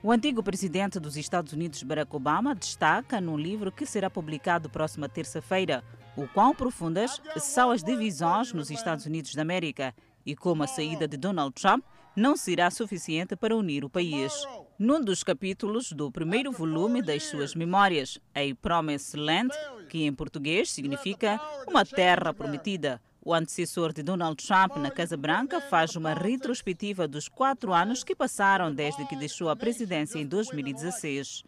[0.02, 5.10] O antigo presidente dos Estados Unidos, Barack Obama, destaca no livro que será publicado próxima
[5.10, 5.84] terça-feira
[6.16, 11.06] o quão profundas são as divisões nos Estados Unidos da América e como a saída
[11.06, 11.84] de Donald Trump
[12.16, 14.32] não será suficiente para unir o país.
[14.78, 19.54] Num dos capítulos do primeiro volume das suas memórias, A Promised Land,
[19.88, 25.58] que em português significa Uma Terra Prometida, O antecessor de Donald Trump na Casa Branca
[25.58, 31.42] faz uma retrospectiva dos quatro anos que passaram desde que deixou a presidência em 2016.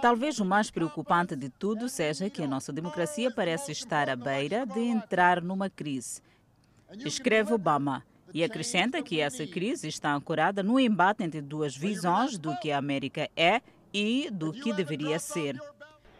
[0.00, 4.66] Talvez o mais preocupante de tudo seja que a nossa democracia parece estar à beira
[4.66, 6.22] de entrar numa crise.
[7.04, 12.56] Escreve Obama e acrescenta que essa crise está ancorada no embate entre duas visões do
[12.58, 13.60] que a América é
[13.92, 15.56] e do que deveria ser.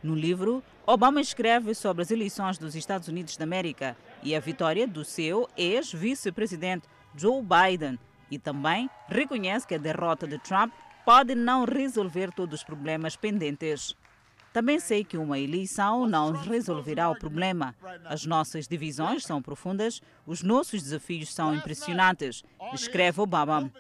[0.03, 4.87] No livro, Obama escreve sobre as eleições dos Estados Unidos da América e a vitória
[4.87, 7.99] do seu ex-vice-presidente Joe Biden
[8.31, 10.73] e também reconhece que a derrota de Trump
[11.05, 13.97] pode não resolver todos os problemas pendentes.
[14.53, 17.75] Também sei que uma eleição não resolverá o problema.
[18.05, 23.71] As nossas divisões são profundas, os nossos desafios são impressionantes, escreve Obama.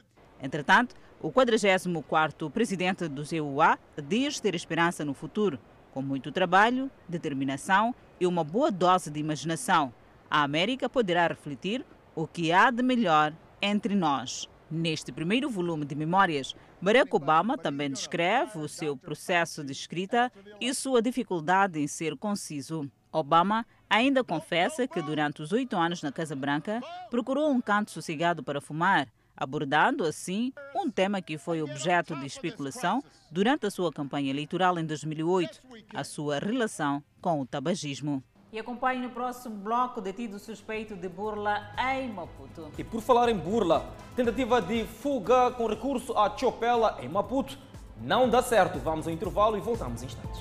[0.43, 5.59] Entretanto, o 44º presidente do EUA diz ter esperança no futuro
[5.93, 9.95] com muito trabalho, determinação e uma boa dose de imaginação,
[10.29, 13.33] a América poderá refletir o que há de melhor
[13.65, 14.47] entre nós.
[14.71, 20.75] Neste primeiro volume de memórias, Barack Obama também descreve o seu processo de escrita e
[20.75, 22.91] sua dificuldade em ser conciso.
[23.11, 28.43] Obama ainda confessa que durante os oito anos na Casa Branca procurou um canto sossegado
[28.43, 34.31] para fumar, abordando assim um tema que foi objeto de especulação durante a sua campanha
[34.31, 35.63] eleitoral em 2008,
[35.95, 38.23] a sua relação com o tabagismo.
[38.55, 42.69] E acompanhe no próximo bloco detido suspeito de burla em Maputo.
[42.79, 47.59] E por falar em burla, tentativa de fuga com recurso à Chopela em Maputo
[48.01, 48.79] não dá certo.
[48.79, 50.41] Vamos ao intervalo e voltamos em instantes.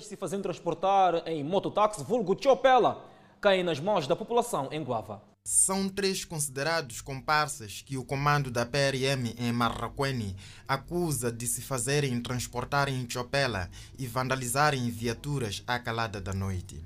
[0.00, 3.04] se fazem transportar em mototáxi, vulgo Chopela,
[3.42, 5.35] caem nas mãos da população em Guava.
[5.48, 10.34] São três considerados comparsas que o comando da PRM em Marraquene
[10.66, 16.84] acusa de se fazerem transportar em Chopela e vandalizarem viaturas à calada da noite.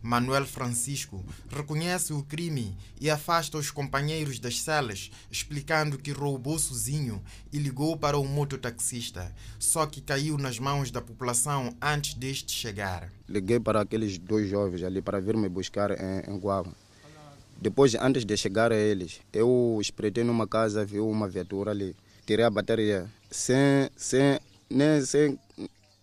[0.00, 7.20] Manuel Francisco reconhece o crime e afasta os companheiros das celas, explicando que roubou sozinho
[7.52, 13.10] e ligou para o mototaxista, só que caiu nas mãos da população antes deste chegar.
[13.28, 16.72] Liguei para aqueles dois jovens ali para vir me buscar em, em Guava.
[17.62, 21.94] Depois, antes de chegar a eles, eu espreitei numa casa, vi uma viatura ali,
[22.26, 25.38] tirei a bateria, sem, sem, nem, sem,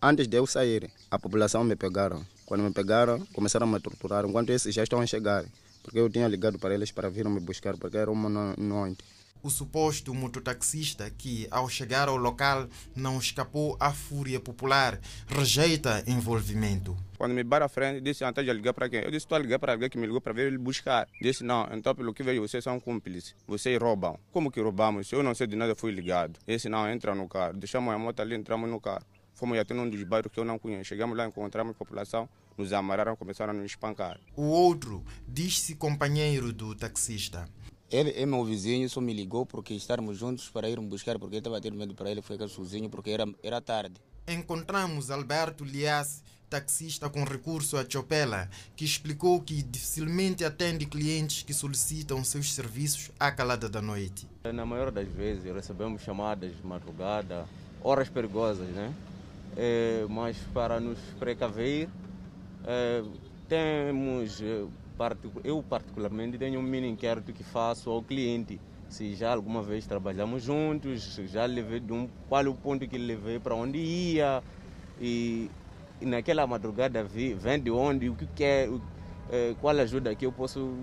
[0.02, 2.26] antes de eu sair, a população me pegaram.
[2.46, 5.44] Quando me pegaram, começaram a me torturar, enquanto esses já estão a chegar.
[5.84, 9.04] Porque eu tinha ligado para eles para vir me buscar, porque era uma noite.
[9.42, 16.98] O suposto mototaxista que, ao chegar ao local, não escapou à fúria popular, rejeita envolvimento.
[17.18, 19.00] Quando me baram à frente, disse, ah, estás a ligar para quem?
[19.00, 21.08] Eu disse, estou a ligar para alguém que me ligou para vir ele buscar.
[21.22, 24.20] Disse, não, então pelo que veio, vocês são cúmplices, vocês roubam.
[24.32, 25.10] Como que roubamos?
[25.12, 26.38] Eu não sei de nada, fui ligado.
[26.46, 27.54] Disse, não, entra no carro.
[27.54, 29.06] Deixamos a moto ali, entramos no carro.
[29.34, 30.84] Fomos até num dos bairros que eu não conheço.
[30.90, 34.20] Chegamos lá, encontramos a população, nos amarraram, começaram a nos espancar.
[34.36, 37.48] O outro diz-se companheiro do taxista.
[37.92, 41.36] Ele é meu vizinho, só me ligou porque estávamos juntos para ir me buscar, porque
[41.36, 43.96] eu estava ter medo para ele ficar sozinho, porque era, era tarde.
[44.28, 51.54] Encontramos Alberto Lias, taxista com recurso à Chopela, que explicou que dificilmente atende clientes que
[51.54, 54.28] solicitam seus serviços à calada da noite.
[54.44, 57.48] Na maior das vezes recebemos chamadas de madrugada,
[57.84, 58.94] horas perigosas, né?
[59.56, 61.90] é, mas para nos precaver,
[62.66, 63.04] é,
[63.48, 64.66] temos, é,
[65.44, 68.60] eu particularmente tenho um mini inquérito que faço ao cliente,
[68.90, 72.98] se já alguma vez trabalhamos juntos, já levei de um, qual é o ponto que
[72.98, 74.44] levei, para onde ia,
[75.00, 75.50] e,
[76.02, 78.70] e naquela madrugada vi, vem de onde, o que quer,
[79.32, 80.76] é, qual ajuda que eu posso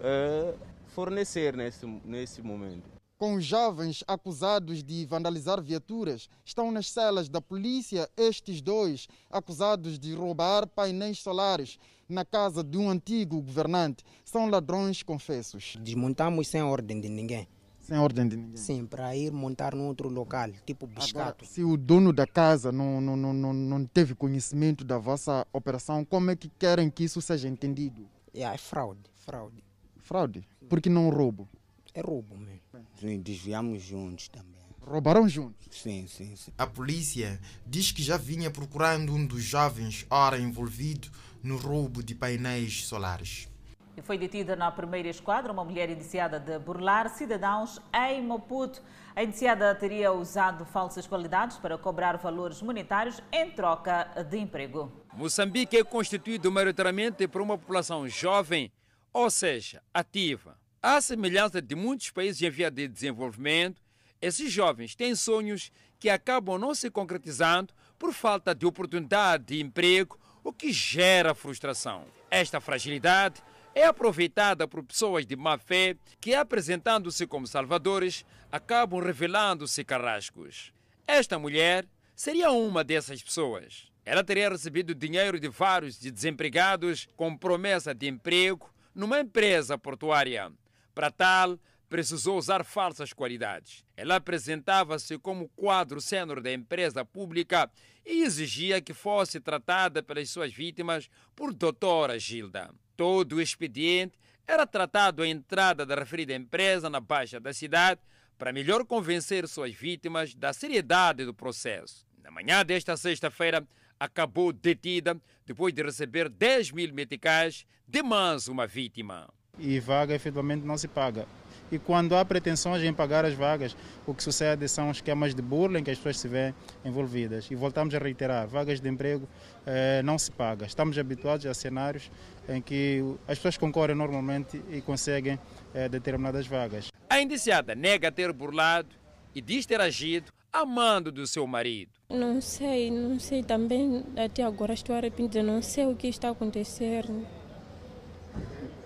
[0.00, 0.54] é,
[0.86, 6.30] fornecer nesse, nesse momento com os jovens acusados de vandalizar viaturas.
[6.44, 12.78] Estão nas celas da polícia estes dois acusados de roubar painéis solares na casa de
[12.78, 14.04] um antigo governante.
[14.24, 15.76] São ladrões confessos.
[15.80, 17.46] Desmontamos sem ordem de ninguém.
[17.80, 18.56] Sem ordem de ninguém?
[18.56, 21.46] Sim, para ir montar num outro local, tipo biscato.
[21.46, 26.30] se o dono da casa não, não, não, não teve conhecimento da vossa operação, como
[26.30, 28.06] é que querem que isso seja entendido?
[28.34, 29.64] É, é fraude, fraude.
[29.98, 30.46] Fraude?
[30.68, 31.48] Porque não roubo?
[31.94, 32.60] É roubo mesmo.
[33.00, 34.58] Sim, desviamos juntos também.
[34.82, 35.68] Roubaram juntos?
[35.70, 36.50] Sim, sim, sim.
[36.56, 41.10] A polícia diz que já vinha procurando um dos jovens ora envolvido
[41.42, 43.48] no roubo de painéis solares.
[43.96, 48.80] E foi detida na primeira esquadra uma mulher indiciada de burlar cidadãos em Maputo.
[49.16, 54.92] A indiciada teria usado falsas qualidades para cobrar valores monetários em troca de emprego.
[55.14, 58.70] Moçambique é constituído maioritariamente por uma população jovem,
[59.12, 60.56] ou seja, ativa.
[60.80, 63.82] À semelhança de muitos países em via de desenvolvimento,
[64.22, 70.16] esses jovens têm sonhos que acabam não se concretizando por falta de oportunidade de emprego,
[70.48, 72.06] o que gera frustração.
[72.30, 73.42] Esta fragilidade
[73.74, 80.72] é aproveitada por pessoas de má fé que, apresentando-se como salvadores, acabam revelando-se carrascos.
[81.06, 81.86] Esta mulher
[82.16, 83.92] seria uma dessas pessoas.
[84.06, 90.50] Ela teria recebido dinheiro de vários de desempregados com promessa de emprego numa empresa portuária.
[90.94, 93.84] Para tal, precisou usar falsas qualidades.
[93.96, 97.70] Ela apresentava-se como quadro sênior da empresa pública
[98.04, 102.70] e exigia que fosse tratada pelas suas vítimas por doutora Gilda.
[102.96, 108.00] Todo o expediente era tratado à entrada da referida empresa na Baixa da cidade
[108.38, 112.06] para melhor convencer suas vítimas da seriedade do processo.
[112.22, 113.66] Na manhã desta sexta-feira,
[113.98, 119.28] acabou detida depois de receber 10 mil meticais de mais uma vítima.
[119.58, 121.26] E vaga efetivamente não se paga.
[121.70, 125.78] E quando há pretensões em pagar as vagas, o que sucede são esquemas de burla
[125.78, 126.54] em que as pessoas se veem
[126.84, 127.50] envolvidas.
[127.50, 129.28] E voltamos a reiterar: vagas de emprego
[129.66, 130.66] eh, não se paga.
[130.66, 132.10] Estamos habituados a cenários
[132.48, 135.38] em que as pessoas concorrem normalmente e conseguem
[135.74, 136.90] eh, determinadas vagas.
[137.10, 138.88] A indiciada nega ter burlado
[139.34, 141.92] e diz ter agido amando do seu marido.
[142.08, 147.26] Não sei, não sei também, até agora estou arrependida, não sei o que está acontecendo.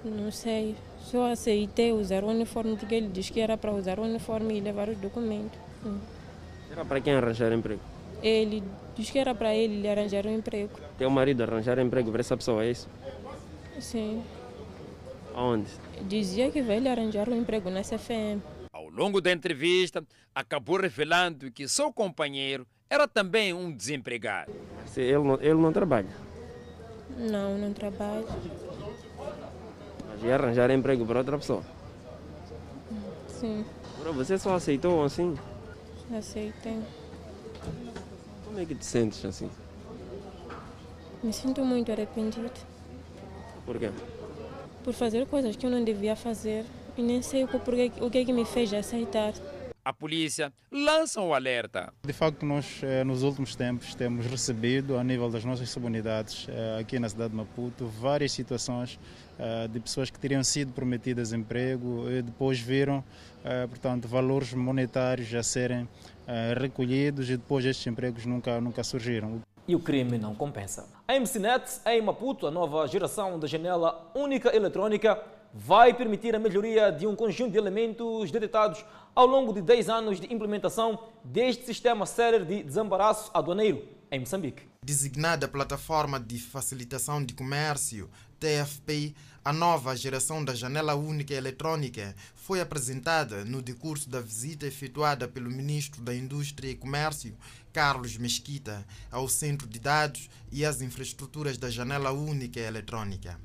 [0.05, 0.75] Não sei,
[1.05, 4.61] só aceitei usar o uniforme porque ele disse que era para usar o uniforme e
[4.61, 5.59] levar os documentos.
[5.85, 5.99] Hum.
[6.71, 7.81] Era para quem arranjar emprego?
[8.23, 8.63] Ele
[8.97, 10.71] disse que era para ele, ele arranjar um emprego.
[10.97, 12.89] Teu marido arranjar emprego para essa pessoa, é isso?
[13.81, 14.23] Sim.
[15.35, 15.71] Aonde?
[16.03, 18.41] Dizia que vai lhe arranjar um emprego na CFM.
[18.73, 24.53] Ao longo da entrevista, acabou revelando que seu companheiro era também um desempregado.
[24.87, 26.09] Se ele, não, ele não trabalha?
[27.17, 28.27] Não, não trabalha.
[30.25, 31.63] Ia arranjar emprego para outra pessoa?
[33.29, 33.65] Sim,
[33.97, 35.37] Agora você só aceitou assim?
[36.17, 36.79] aceitei.
[38.45, 39.51] Como é que te sentes assim?
[41.23, 42.51] Me sinto muito arrependida
[43.65, 43.91] Por quê?
[44.85, 46.65] por fazer coisas que eu não devia fazer
[46.99, 49.33] e nem sei o que, porque- o que é que me fez aceitar.
[49.85, 51.93] A polícia lança o alerta.
[52.07, 56.79] De facto, nós eh, nos últimos tempos temos recebido, a nível das nossas subunidades eh,
[56.81, 58.97] aqui na cidade de Maputo, várias situações
[59.41, 63.03] eh, de pessoas que teriam sido prometidas emprego e depois viram,
[63.69, 65.89] portanto, valores monetários a serem
[66.57, 69.43] recolhidos e depois estes empregos nunca, nunca surgiram.
[69.67, 70.89] E o crime não compensa.
[71.09, 75.21] A MCNet, em Maputo, a nova geração da janela única eletrônica,
[75.53, 78.85] vai permitir a melhoria de um conjunto de elementos detectados
[79.15, 84.63] ao longo de 10 anos de implementação deste sistema sério de desembaraço aduaneiro em Moçambique.
[84.85, 92.61] Designada Plataforma de Facilitação de Comércio, TFP, a nova geração da Janela Única Eletrônica foi
[92.61, 97.37] apresentada no decurso da visita efetuada pelo Ministro da Indústria e Comércio,
[97.73, 103.39] Carlos Mesquita, ao Centro de Dados e às infraestruturas da Janela Única Eletrônica.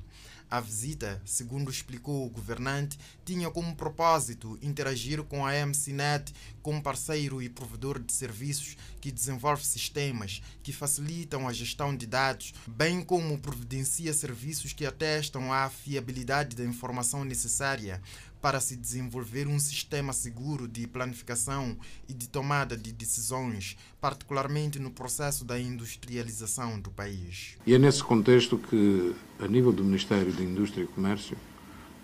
[0.50, 6.32] A visita, segundo explicou o governante, tinha como propósito interagir com a MCNet
[6.62, 12.52] como parceiro e provedor de serviços que desenvolve sistemas que facilitam a gestão de dados,
[12.66, 18.00] bem como providencia serviços que atestam a fiabilidade da informação necessária
[18.40, 21.76] para se desenvolver um sistema seguro de planificação
[22.08, 27.56] e de tomada de decisões, particularmente no processo da industrialização do país.
[27.66, 31.36] E é nesse contexto que, a nível do Ministério da Indústria e Comércio,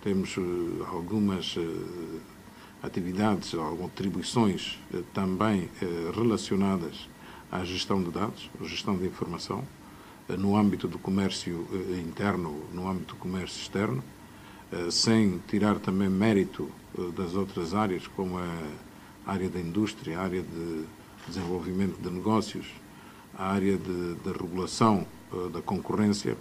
[0.03, 1.57] temos eh, algumas
[2.85, 7.09] atividades, algumas atribuições eh, também eh, relacionadas
[7.51, 9.65] à gestão de dados, gestão de informação,
[10.29, 11.67] eh, no âmbito do comércio
[11.99, 14.03] interno, no âmbito do comércio externo,
[14.91, 16.69] sem tirar também mérito
[17.17, 18.59] das outras áreas, como a
[19.25, 20.85] área da indústria, a área de
[21.29, 22.67] desenvolvimento de negócios,
[23.39, 25.07] a área de, da regulação
[25.53, 26.37] da concorrência,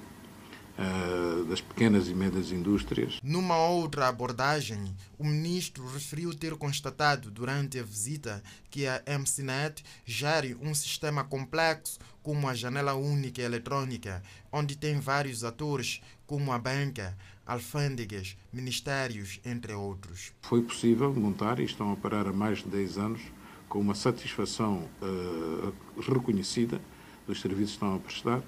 [1.48, 3.20] das pequenas e médias indústrias.
[3.22, 10.58] Numa outra abordagem, o ministro referiu ter constatado durante a visita que a MCNet gere
[10.62, 17.16] um sistema complexo como a janela única eletrônica, onde tem vários atores como a banca,
[17.46, 20.32] alfândegas, ministérios, entre outros.
[20.42, 23.22] Foi possível montar e estão a operar há mais de 10 anos
[23.68, 26.80] com uma satisfação eh, reconhecida
[27.28, 28.42] dos serviços que estão a prestar,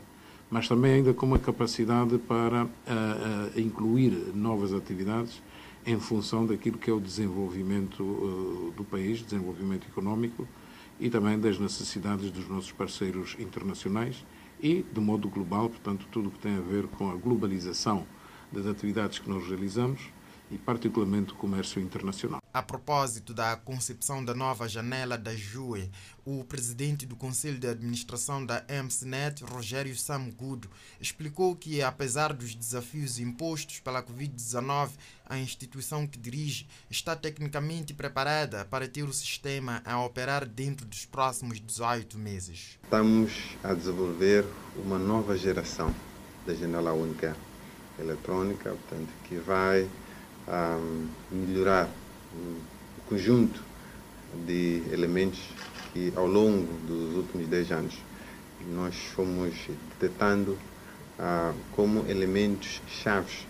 [0.55, 5.43] mas também ainda com uma capacidade para eh, eh, incluir novas atividades
[5.85, 10.47] em função daquilo que é o desenvolvimento eh, do país, desenvolvimento económico
[10.97, 14.25] e também das necessidades dos nossos parceiros internacionais
[14.63, 18.07] e, de modo global, portanto, tudo o que tem a ver com a globalização
[18.49, 19.99] das atividades que nós realizamos
[20.55, 22.41] e, particularmente, o comércio internacional.
[22.53, 25.91] A propósito da concepção da nova janela da JUE,
[26.25, 33.19] o presidente do Conselho de Administração da MCNet, Rogério Samgudo, explicou que, apesar dos desafios
[33.19, 34.91] impostos pela Covid-19,
[35.25, 41.05] a instituição que dirige está tecnicamente preparada para ter o sistema a operar dentro dos
[41.05, 42.79] próximos 18 meses.
[42.81, 44.45] Estamos a desenvolver
[44.77, 45.93] uma nova geração
[46.45, 47.35] da janela única
[47.99, 49.89] eletrônica, portanto, que vai
[50.47, 51.89] um, melhorar
[52.33, 53.61] o conjunto
[54.45, 55.39] de elementos
[55.93, 57.93] que ao longo dos últimos 10 anos
[58.73, 59.53] nós fomos
[59.99, 60.51] detectando
[61.19, 63.45] uh, como elementos chaves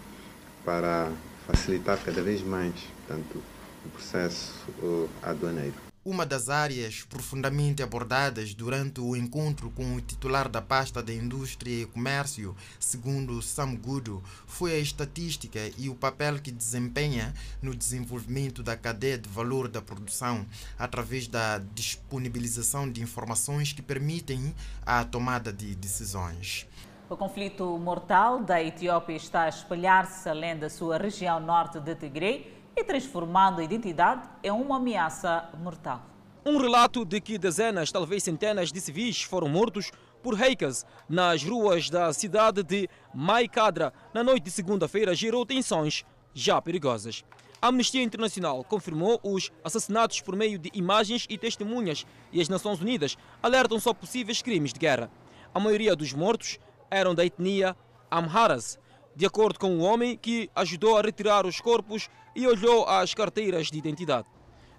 [0.64, 1.12] para
[1.48, 2.74] facilitar cada vez mais
[3.06, 3.42] portanto,
[3.86, 5.85] o processo uh, aduaneiro.
[6.08, 11.82] Uma das áreas profundamente abordadas durante o encontro com o titular da pasta da Indústria
[11.82, 18.62] e Comércio, segundo Sam Gudo, foi a estatística e o papel que desempenha no desenvolvimento
[18.62, 20.46] da cadeia de valor da produção,
[20.78, 24.54] através da disponibilização de informações que permitem
[24.86, 26.68] a tomada de decisões.
[27.10, 32.55] O conflito mortal da Etiópia está a espalhar-se além da sua região norte de Tigre
[32.76, 36.04] e transformando a identidade em uma ameaça mortal.
[36.46, 41.90] Um relato de que dezenas, talvez centenas de civis foram mortos por hackers nas ruas
[41.90, 46.04] da cidade de Maikadra na noite de segunda-feira gerou tensões
[46.34, 47.24] já perigosas.
[47.62, 52.80] A Amnistia Internacional confirmou os assassinatos por meio de imagens e testemunhas e as Nações
[52.80, 55.10] Unidas alertam só possíveis crimes de guerra.
[55.54, 56.60] A maioria dos mortos
[56.92, 57.76] eram da etnia
[58.12, 58.78] Amharas,
[59.16, 63.68] de acordo com o homem que ajudou a retirar os corpos e olhou as carteiras
[63.68, 64.28] de identidade.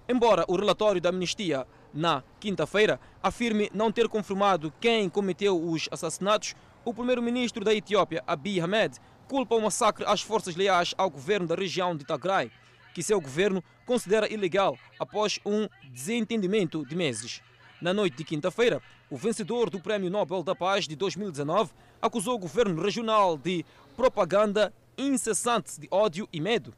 [0.07, 6.55] Embora o relatório da Amnistia, na quinta-feira, afirme não ter confirmado quem cometeu os assassinatos,
[6.85, 8.97] o primeiro-ministro da Etiópia, Abiy Ahmed,
[9.27, 12.49] culpa o massacre às forças leais ao governo da região de Tigray,
[12.93, 17.41] que seu governo considera ilegal após um desentendimento de meses.
[17.81, 22.39] Na noite de quinta-feira, o vencedor do Prêmio Nobel da Paz de 2019 acusou o
[22.39, 26.73] governo regional de propaganda incessante de ódio e medo.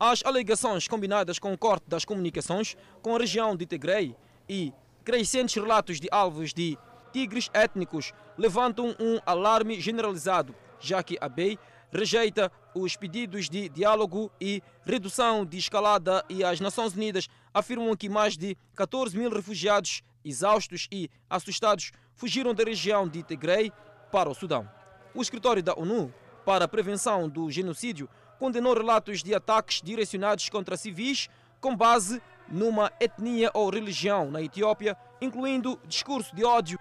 [0.00, 4.14] As alegações combinadas com o corte das comunicações com a região de Tigray
[4.48, 4.72] e
[5.04, 6.78] crescentes relatos de alvos de
[7.12, 11.58] tigres étnicos levantam um alarme generalizado, já que a BEI
[11.90, 18.08] rejeita os pedidos de diálogo e redução de escalada e as Nações Unidas afirmam que
[18.08, 23.72] mais de 14 mil refugiados exaustos e assustados fugiram da região de Tigray
[24.12, 24.70] para o Sudão.
[25.12, 28.08] O escritório da ONU para a Prevenção do Genocídio
[28.38, 31.28] condenou relatos de ataques direcionados contra civis
[31.60, 36.78] com base numa etnia ou religião na Etiópia, incluindo discurso de ódio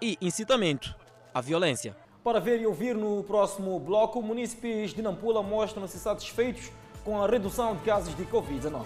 [0.00, 0.94] e incitamento
[1.34, 1.96] à violência.
[2.22, 6.70] Para ver e ouvir no próximo bloco, munícipes de Nampula mostram-se satisfeitos
[7.04, 8.84] com a redução de casos de Covid-19.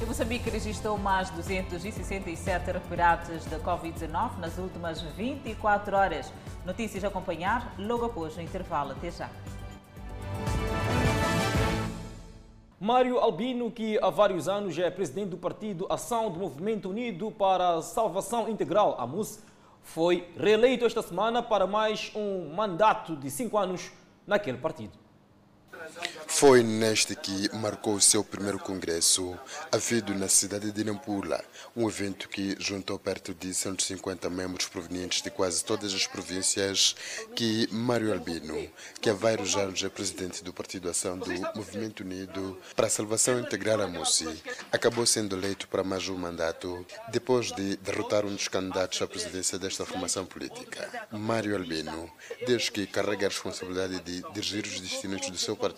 [0.00, 6.32] E Moçambique registrou mais 267 recuperados da Covid-19 nas últimas 24 horas.
[6.64, 8.92] Notícias a acompanhar logo após o intervalo.
[8.92, 9.28] Até já.
[12.82, 17.74] Mário Albino, que há vários anos é presidente do partido Ação do Movimento Unido para
[17.74, 19.44] a Salvação Integral, AMUS,
[19.82, 23.92] foi reeleito esta semana para mais um mandato de cinco anos
[24.26, 24.98] naquele partido.
[26.26, 29.38] Foi neste que marcou seu primeiro congresso,
[29.70, 31.44] havido na cidade de Nampula,
[31.76, 36.94] um evento que juntou perto de 150 membros provenientes de quase todas as províncias,
[37.34, 38.70] que Mário Albino,
[39.00, 43.38] que há vários anos é presidente do Partido Ação do Movimento Unido para a Salvação
[43.38, 44.28] Integral Amussi,
[44.72, 49.58] acabou sendo eleito para mais um mandato, depois de derrotar um dos candidatos à presidência
[49.58, 50.88] desta formação política.
[51.10, 52.10] Mário Albino,
[52.46, 55.69] desde que carrega a responsabilidade de dirigir os destinos do seu partido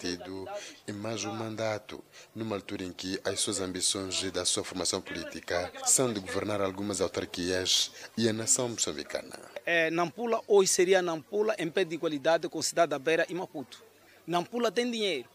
[0.89, 2.03] em mais um mandato,
[2.35, 6.61] numa altura em que as suas ambições e da sua formação política são de governar
[6.61, 9.39] algumas autarquias e a nação moçambicana.
[9.65, 13.83] É, Nampula hoje seria Nampula em pé de igualdade com Cidade da Beira e Maputo.
[14.27, 15.29] Nampula tem dinheiro.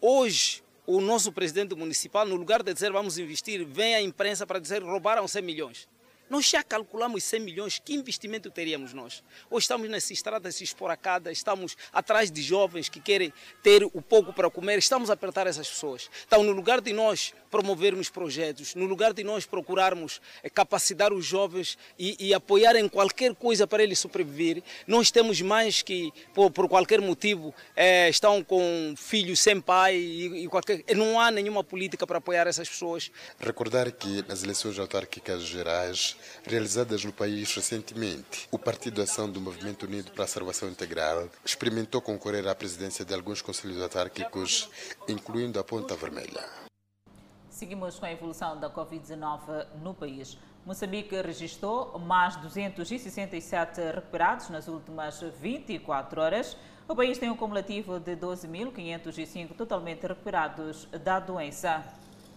[0.00, 4.58] Hoje, o nosso presidente municipal, no lugar de dizer vamos investir, vem à imprensa para
[4.58, 5.88] dizer roubaram 100 milhões.
[6.30, 9.20] Nós já calculamos 100 milhões, que investimento teríamos nós?
[9.50, 13.32] Hoje estamos nessas estradas esporacadas, estamos atrás de jovens que querem
[13.64, 16.08] ter o pouco para comer, estamos a apertar essas pessoas.
[16.24, 20.20] Então, no lugar de nós promovermos projetos, no lugar de nós procurarmos
[20.54, 25.82] capacitar os jovens e, e apoiar em qualquer coisa para eles sobreviver, nós temos mais
[25.82, 31.18] que, por, por qualquer motivo, é, estão com filhos sem pai e, e qualquer, não
[31.18, 33.10] há nenhuma política para apoiar essas pessoas.
[33.40, 38.48] Recordar que nas eleições autárquicas gerais realizadas no país recentemente.
[38.50, 43.14] O Partido Ação do Movimento Unido para a Salvação Integral experimentou concorrer à presidência de
[43.14, 44.70] alguns conselhos autárquicos,
[45.08, 46.44] incluindo a Ponta Vermelha.
[47.48, 50.38] Seguimos com a evolução da Covid-19 no país.
[50.64, 56.56] Moçambique registrou mais 267 recuperados nas últimas 24 horas.
[56.88, 61.84] O país tem um cumulativo de 12.505 totalmente recuperados da doença.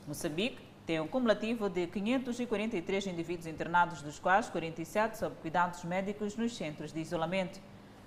[0.07, 6.55] Moçambique tem um cumulativo de 543 indivíduos internados, dos quais 47 sob cuidados médicos nos
[6.55, 7.59] centros de isolamento.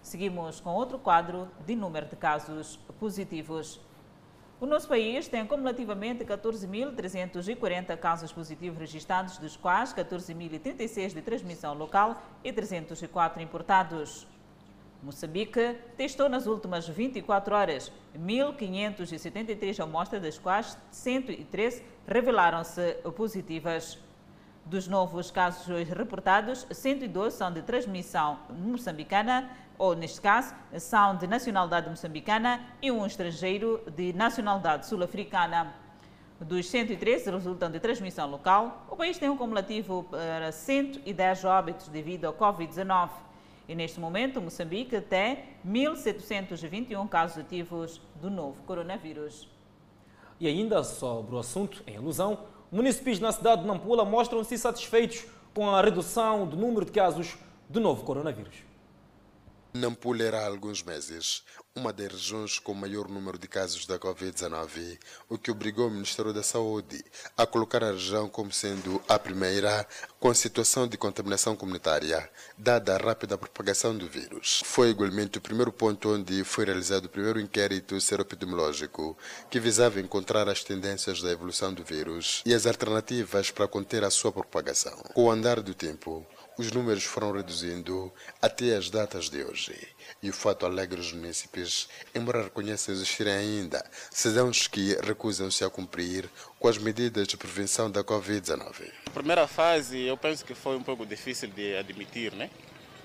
[0.03, 3.81] Seguimos com outro quadro de número de casos positivos.
[4.61, 12.23] O nosso país tem cumulativamente 14.340 casos positivos registrados, dos quais 14.036 de transmissão local
[12.45, 14.27] e 304 importados.
[15.03, 23.99] Moçambique testou nas últimas 24 horas 1.573 amostras, das quais 113 revelaram-se positivas.
[24.65, 29.49] Dos novos casos reportados, 112 são de transmissão moçambicana,
[29.79, 35.73] ou neste caso, são de nacionalidade moçambicana e um estrangeiro de nacionalidade sul-africana.
[36.41, 42.25] Dos 113 resultam de transmissão local, o país tem um cumulativo para 110 óbitos devido
[42.25, 43.11] ao Covid-19.
[43.69, 49.56] E neste momento, Moçambique tem 1.721 casos ativos do novo coronavírus.
[50.39, 52.39] E ainda sobre o assunto, em alusão,
[52.71, 55.25] municípios na cidade de Nampula mostram-se satisfeitos
[55.55, 57.37] com a redução do número de casos
[57.69, 58.57] do novo coronavírus.
[59.77, 61.43] Nampula há alguns meses
[61.77, 64.99] uma das regiões com maior número de casos da Covid-19,
[65.29, 67.05] o que obrigou o Ministério da Saúde
[67.37, 69.87] a colocar a região como sendo a primeira
[70.19, 74.63] com situação de contaminação comunitária, dada a rápida propagação do vírus.
[74.65, 79.17] Foi igualmente o primeiro ponto onde foi realizado o primeiro inquérito seroepidemiológico,
[79.51, 84.11] que visava encontrar as tendências da evolução do vírus e as alternativas para conter a
[84.11, 84.97] sua propagação.
[85.13, 86.27] Com o andar do tempo,
[86.59, 89.77] os números foram reduzindo até as datas de hoje.
[90.23, 96.29] E o fato alegra os munícipes, embora reconheçam existirem ainda cidadãos que recusam-se a cumprir
[96.59, 98.91] com as medidas de prevenção da Covid-19.
[99.07, 102.51] A primeira fase eu penso que foi um pouco difícil de admitir, né?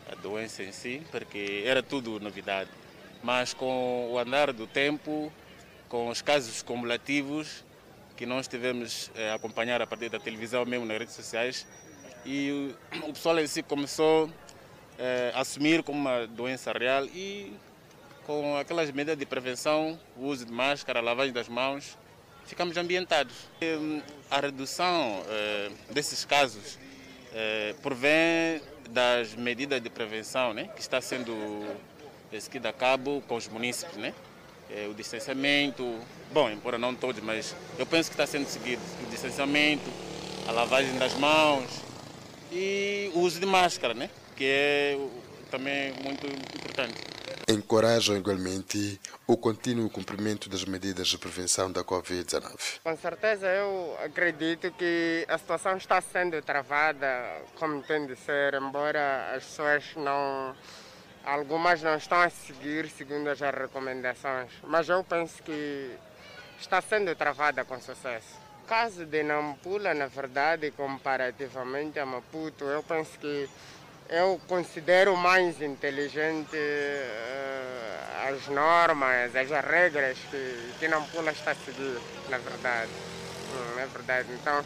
[0.10, 2.70] A doença em si, porque era tudo novidade.
[3.24, 5.32] Mas com o andar do tempo,
[5.88, 7.64] com os casos cumulativos
[8.16, 11.66] que nós tivemos a acompanhar a partir da televisão, mesmo nas redes sociais,
[12.26, 14.30] e o pessoal em si começou
[15.00, 17.52] eh, a assumir como uma doença real e
[18.26, 21.98] com aquelas medidas de prevenção, o uso de máscara, lavagem das mãos,
[22.46, 23.34] ficamos ambientados.
[23.62, 26.78] E, a redução eh, desses casos
[27.34, 31.34] eh, provém das medidas de prevenção né, que está sendo
[32.40, 33.98] seguida a cabo com os munícipes.
[33.98, 34.14] Né?
[34.90, 36.00] o distanciamento,
[36.32, 39.84] bom, embora não todos, mas eu penso que está sendo seguido o distanciamento,
[40.48, 41.66] a lavagem das mãos,
[42.52, 44.10] e o uso de máscara, né?
[44.36, 44.98] que é
[45.52, 46.96] também muito importante.
[47.48, 52.80] Encorajam igualmente o contínuo cumprimento das medidas de prevenção da Covid-19.
[52.84, 59.32] Com certeza, eu acredito que a situação está sendo travada como tem de ser, embora
[59.36, 60.56] as pessoas não.
[61.24, 65.92] Algumas não estão a seguir segundo as recomendações, mas eu penso que
[66.60, 68.41] está sendo travada com sucesso
[68.72, 73.50] caso de Nampula, na verdade, comparativamente a Maputo, eu penso que
[74.08, 82.00] eu considero mais inteligente uh, as normas, as regras que, que Nampula está a seguir,
[82.30, 82.92] na verdade.
[83.52, 84.30] Hum, é verdade.
[84.40, 84.64] Então,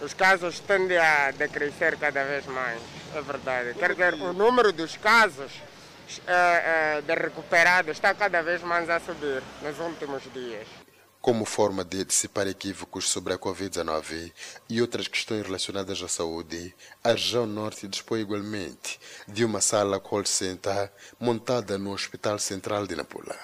[0.00, 2.82] os casos tendem a decrescer cada vez mais,
[3.14, 3.74] é verdade.
[3.74, 8.98] Quer dizer, o número dos casos uh, uh, de recuperados está cada vez mais a
[8.98, 10.66] subir nos últimos dias
[11.26, 14.32] como forma de dissipar equívocos sobre a Covid-19
[14.70, 16.72] e outras questões relacionadas à saúde,
[17.02, 22.94] a região norte dispõe igualmente de uma sala call center montada no Hospital Central de
[22.94, 23.34] Nampula.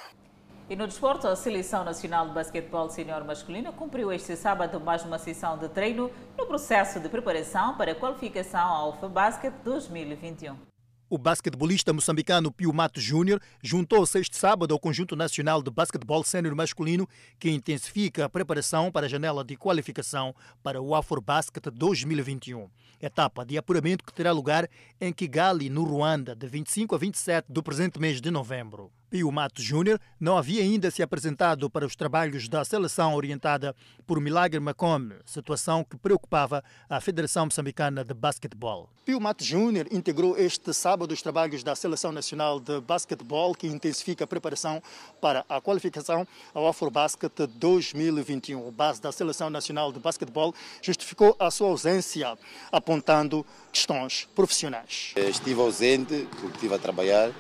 [0.71, 5.19] E no desporto, a Seleção Nacional de Basquetebol Senior Masculino cumpriu este sábado mais uma
[5.19, 6.09] sessão de treino
[6.39, 10.72] no processo de preparação para a qualificação ao FEBasket 2021.
[11.13, 16.57] O basquetebolista moçambicano Pio Mato Júnior juntou-se este sábado ao Conjunto Nacional de Basquetebol Sênior
[16.57, 17.07] Masculino,
[17.39, 22.67] que intensifica a preparação para a janela de qualificação para o Afrobasket 2021.
[22.99, 24.67] Etapa de apuramento que terá lugar
[24.99, 28.91] em Kigali, no Ruanda, de 25 a 27 do presente mês de novembro.
[29.13, 34.19] Pio Mato Júnior não havia ainda se apresentado para os trabalhos da seleção orientada por
[34.19, 38.89] Milagre Macome, situação que preocupava a Federação Moçambicana de Basquetebol.
[39.05, 44.25] Pio Mato Júnior integrou este sábado os trabalhos da Seleção Nacional de Basquetebol, que intensifica
[44.25, 44.83] a preparação
[45.21, 48.67] para a qualificação ao Afrobasket 2021.
[48.67, 52.39] O base da Seleção Nacional de Basquetebol justificou a sua ausência,
[52.71, 55.13] apontando questões profissionais.
[55.17, 57.31] Estive ausente porque estive a trabalhar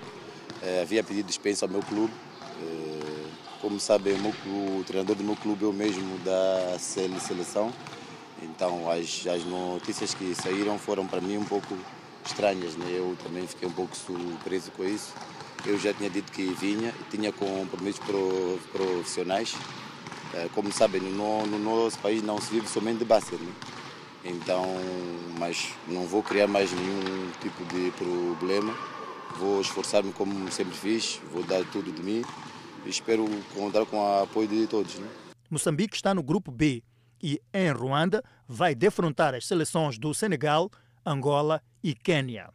[0.62, 2.12] eh, havia pedido dispensa ao meu clube.
[2.62, 3.26] Eh,
[3.60, 7.72] como sabem, o, o, treinador do meu clube é o mesmo da seleção.
[8.42, 11.76] Então as, as notícias que saíram foram para mim um pouco
[12.24, 12.76] estranhas.
[12.76, 12.86] Né?
[12.90, 15.12] Eu também fiquei um pouco surpreso com isso.
[15.64, 18.02] Eu já tinha dito que vinha, tinha compromissos
[18.72, 19.54] profissionais.
[20.34, 23.40] Eh, como sabem, no, no, nosso país não se vive somente de basquete.
[23.40, 23.52] Né?
[24.24, 24.64] Então,
[25.38, 28.74] mas não vou criar mais nenhum tipo de problema.
[29.38, 32.24] Vou esforçar-me como sempre fiz, vou dar tudo de mim
[32.84, 33.24] e espero
[33.54, 34.98] contar com o apoio de todos.
[34.98, 35.08] Né?
[35.50, 36.82] Moçambique está no grupo B
[37.22, 40.70] e em Ruanda vai defrontar as seleções do Senegal,
[41.04, 42.50] Angola e Quênia.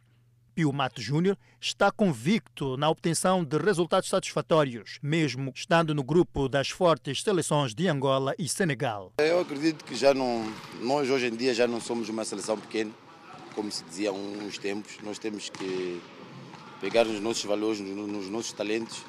[0.58, 6.68] Pio Mato Júnior está convicto na obtenção de resultados satisfatórios, mesmo estando no grupo das
[6.68, 9.12] fortes seleções de Angola e Senegal.
[9.18, 12.90] Eu acredito que já não, nós hoje em dia já não somos uma seleção pequena,
[13.54, 14.96] como se dizia há uns tempos.
[15.04, 16.02] Nós temos que
[16.80, 19.04] pegar nos nossos valores, nos nossos talentos,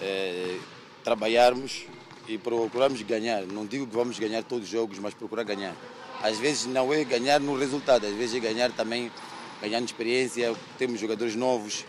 [0.00, 0.58] é,
[1.04, 1.84] trabalharmos
[2.28, 3.42] e procurarmos ganhar.
[3.42, 5.74] Não digo que vamos ganhar todos os jogos, mas procurar ganhar.
[6.22, 9.10] Às vezes não é ganhar no resultado, às vezes é ganhar também,
[9.60, 10.54] ganhando experiência.
[10.78, 11.84] Temos jogadores novos,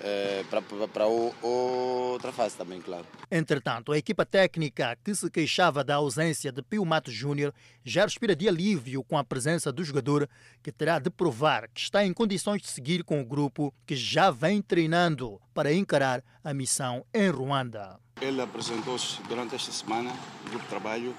[0.00, 0.44] eh,
[0.92, 3.06] para outra fase também, claro.
[3.30, 7.52] Entretanto, a equipa técnica que se queixava da ausência de Pio Mato Júnior
[7.84, 10.28] já respira de alívio com a presença do jogador
[10.62, 14.30] que terá de provar que está em condições de seguir com o grupo que já
[14.30, 17.98] vem treinando para encarar a missão em Ruanda.
[18.20, 20.10] Ele apresentou-se durante esta semana,
[20.46, 21.14] o grupo de trabalho,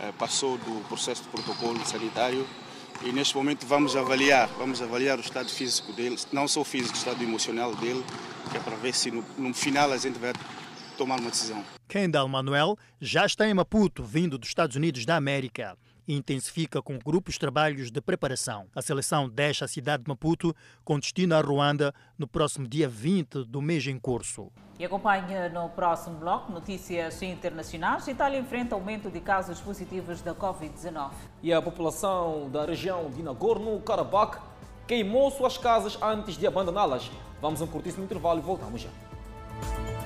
[0.00, 2.46] eh, passou do processo de protocolo sanitário
[3.04, 6.94] e neste momento vamos avaliar, vamos avaliar o estado físico dele, não só o físico,
[6.94, 8.04] o estado emocional dele,
[8.50, 10.32] que é para ver se no, no final a gente vai
[10.96, 11.64] tomar uma decisão.
[11.88, 15.76] Kendall Manuel já está em Maputo, vindo dos Estados Unidos da América
[16.08, 18.66] e intensifica com grupos trabalhos de preparação.
[18.74, 23.44] A seleção deixa a cidade de Maputo com destino a Ruanda no próximo dia 20
[23.44, 24.50] do mês em curso.
[24.78, 28.08] E acompanha no próximo bloco notícias internacionais.
[28.08, 31.10] A Itália enfrenta aumento de casos positivos da Covid-19.
[31.42, 34.40] E a população da região de Nagorno-Karabakh
[34.86, 37.10] queimou suas casas antes de abandoná-las.
[37.42, 39.97] Vamos a um curtíssimo intervalo e voltamos já.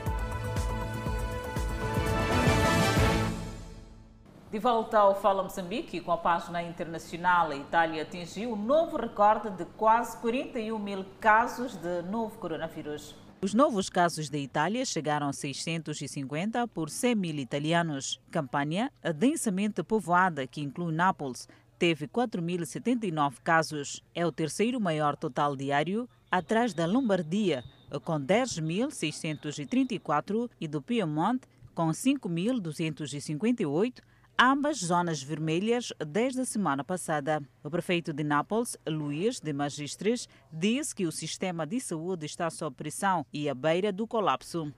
[4.52, 9.48] De volta ao Fala Moçambique, com a página internacional, a Itália atingiu um novo recorde
[9.48, 13.14] de quase 41 mil casos de novo coronavírus.
[13.40, 18.20] Os novos casos da Itália chegaram a 650 por 100 mil italianos.
[18.30, 21.48] Campanha, a densamente povoada, que inclui Nápoles,
[21.78, 24.02] teve 4.079 casos.
[24.14, 27.64] É o terceiro maior total diário, atrás da Lombardia,
[28.04, 34.02] com 10.634, e do Piemonte, com 5.258,
[34.38, 37.42] ambas zonas vermelhas desde a semana passada.
[37.62, 42.76] O prefeito de Nápoles, Luís de Magistris, disse que o sistema de saúde está sob
[42.76, 44.72] pressão e à beira do colapso.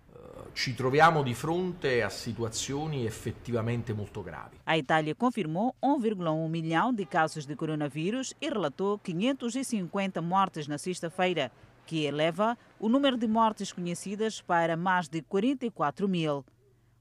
[0.52, 4.56] Ci troviamo di fronte a situazioni effettivamente molto gravi.
[4.64, 11.50] A Itália confirmou 1,1 milhão de casos de coronavírus e relatou 550 mortes na sexta-feira,
[11.86, 16.44] que eleva o número de mortes conhecidas para mais de 44 mil.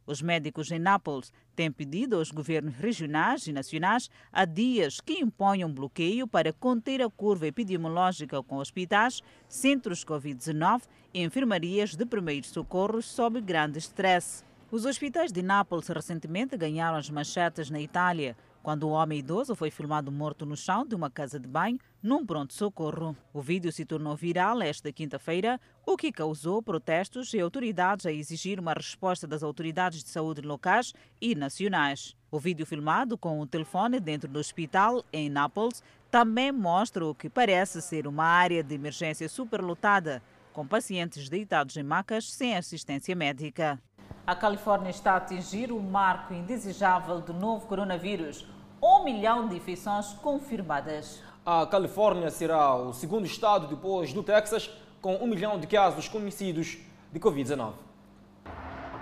[0.05, 5.71] Os médicos em Nápoles têm pedido aos governos regionais e nacionais há dias que imponham
[5.71, 10.83] bloqueio para conter a curva epidemiológica com hospitais, centros Covid-19
[11.13, 14.43] e enfermarias de primeiros socorros sob grande estresse.
[14.71, 19.69] Os hospitais de Nápoles recentemente ganharam as manchetes na Itália quando um homem idoso foi
[19.69, 23.15] filmado morto no chão de uma casa de banho num pronto-socorro.
[23.33, 28.61] O vídeo se tornou viral esta quinta-feira, o que causou protestos e autoridades a exigir
[28.61, 32.15] uma resposta das autoridades de saúde locais e nacionais.
[32.31, 37.29] O vídeo filmado com um telefone dentro do hospital em Nápoles também mostra o que
[37.29, 43.77] parece ser uma área de emergência superlotada, com pacientes deitados em macas sem assistência médica.
[44.25, 48.47] A Califórnia está a atingir o marco indesejável do novo coronavírus,
[48.81, 51.21] um milhão de infecções confirmadas.
[51.45, 54.71] A Califórnia será o segundo estado depois do Texas
[55.01, 56.77] com um milhão de casos conhecidos
[57.11, 57.73] de Covid-19.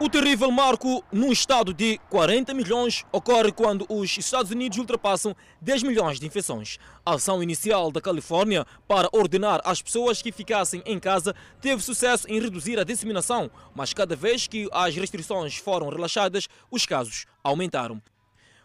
[0.01, 5.83] O terrível marco num estado de 40 milhões ocorre quando os Estados Unidos ultrapassam 10
[5.83, 6.79] milhões de infecções.
[7.05, 12.27] A ação inicial da Califórnia para ordenar às pessoas que ficassem em casa teve sucesso
[12.27, 18.01] em reduzir a disseminação, mas cada vez que as restrições foram relaxadas, os casos aumentaram.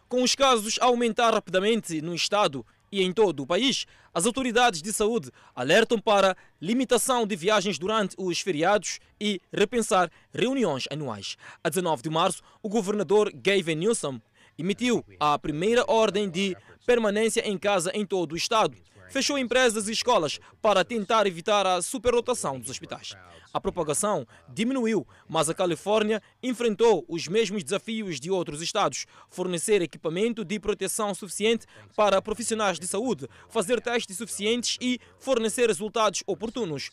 [0.09, 4.81] Com os casos a aumentar rapidamente no estado, e em todo o país, as autoridades
[4.81, 11.37] de saúde alertam para limitação de viagens durante os feriados e repensar reuniões anuais.
[11.63, 14.19] A 19 de março, o governador Gavin Newsom
[14.57, 18.75] emitiu a primeira ordem de permanência em casa em todo o estado.
[19.09, 23.13] Fechou empresas e escolas para tentar evitar a superlotação dos hospitais.
[23.53, 30.43] A propagação diminuiu, mas a Califórnia enfrentou os mesmos desafios de outros estados: fornecer equipamento
[30.43, 36.91] de proteção suficiente para profissionais de saúde, fazer testes suficientes e fornecer resultados oportunos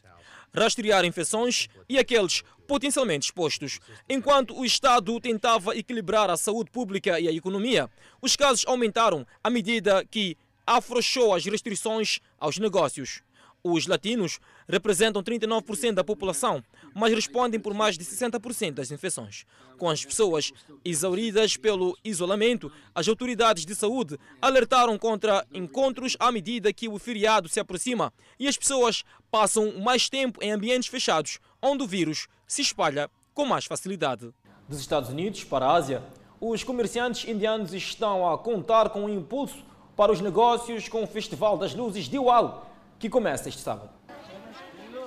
[0.55, 3.81] rastrear infecções e aqueles potencialmente expostos.
[4.09, 7.91] Enquanto o Estado tentava equilibrar a saúde pública e a economia,
[8.23, 10.37] os casos aumentaram à medida que
[10.67, 13.23] afrouxou as restrições aos negócios.
[13.67, 16.63] Os latinos representam 39% da população,
[16.95, 19.47] mas respondem por mais de 60% das infecções.
[19.79, 20.53] Com as pessoas
[20.85, 27.49] exauridas pelo isolamento, as autoridades de saúde alertaram contra encontros à medida que o feriado
[27.49, 32.61] se aproxima e as pessoas passam mais tempo em ambientes fechados, onde o vírus se
[32.61, 34.31] espalha com mais facilidade.
[34.69, 36.03] Dos Estados Unidos para a Ásia,
[36.39, 39.65] os comerciantes indianos estão a contar com um impulso
[39.97, 43.91] para os negócios com o Festival das Luzes de Ual que começa este sábado.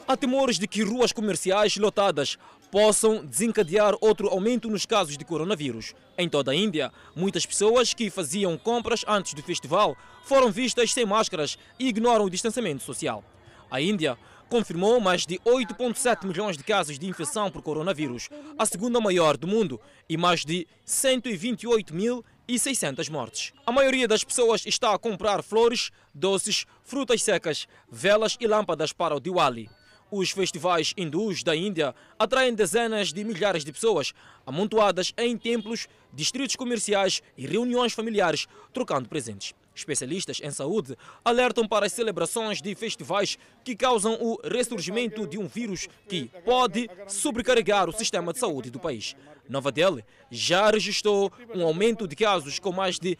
[0.08, 2.38] Há temores de que ruas comerciais lotadas
[2.72, 5.94] possam desencadear outro aumento nos casos de coronavírus.
[6.18, 11.06] Em toda a Índia, muitas pessoas que faziam compras antes do festival foram vistas sem
[11.06, 13.24] máscaras e ignoram o distanciamento social.
[13.70, 14.18] A Índia
[14.50, 19.48] confirmou mais de 8,7 milhões de casos de infecção por coronavírus, a segunda maior do
[19.48, 19.80] mundo,
[20.10, 23.54] e mais de 128 mil e 600 mortes.
[23.66, 29.16] A maioria das pessoas está a comprar flores, doces, frutas secas, velas e lâmpadas para
[29.16, 29.70] o Diwali.
[30.10, 34.14] Os festivais hindus da Índia atraem dezenas de milhares de pessoas,
[34.45, 39.54] amontoadas em templos, distritos comerciais e reuniões familiares, trocando presentes.
[39.78, 45.48] Especialistas em saúde alertam para as celebrações de festivais que causam o ressurgimento de um
[45.48, 49.16] vírus que pode sobrecarregar o sistema de saúde do país.
[49.48, 53.20] Nova Delhi já registrou um aumento de casos com mais de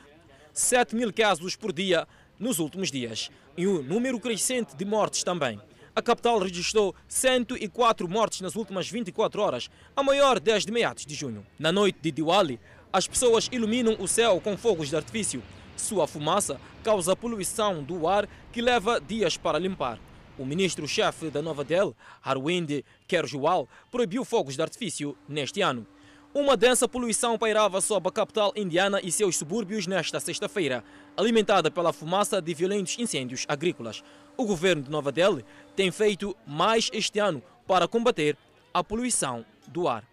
[0.52, 2.08] 7 mil casos por dia
[2.40, 5.62] nos últimos dias e um número crescente de mortes também.
[5.96, 11.46] A capital registrou 104 mortes nas últimas 24 horas, a maior desde meados de junho.
[11.60, 12.60] Na noite de Diwali,
[12.92, 15.44] as pessoas iluminam o céu com fogos de artifício
[15.78, 20.00] sua fumaça causa poluição do ar que leva dias para limpar.
[20.38, 25.88] O ministro-chefe da Nova Delhi, Arvind Kejriwal, proibiu fogos de artifício neste ano.
[26.34, 30.84] Uma densa poluição pairava sobre a capital indiana e seus subúrbios nesta sexta-feira,
[31.16, 34.04] alimentada pela fumaça de violentos incêndios agrícolas.
[34.36, 35.44] O governo de Nova Delhi
[35.76, 38.38] tem feito mais este ano para combater
[38.72, 40.04] a poluição do ar.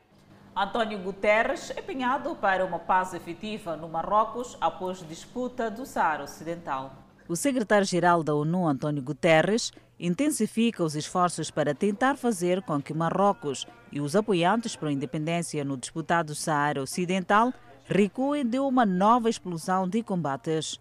[0.56, 6.94] António Guterres empenhado para uma paz efetiva no Marrocos após disputa do Saara Ocidental.
[7.28, 13.66] O secretário-geral da ONU, António Guterres, intensifica os esforços para tentar fazer com que Marrocos
[13.90, 17.52] e os apoiantes para a independência no disputado Saara Ocidental
[17.86, 20.78] recuem de uma nova explosão de combates.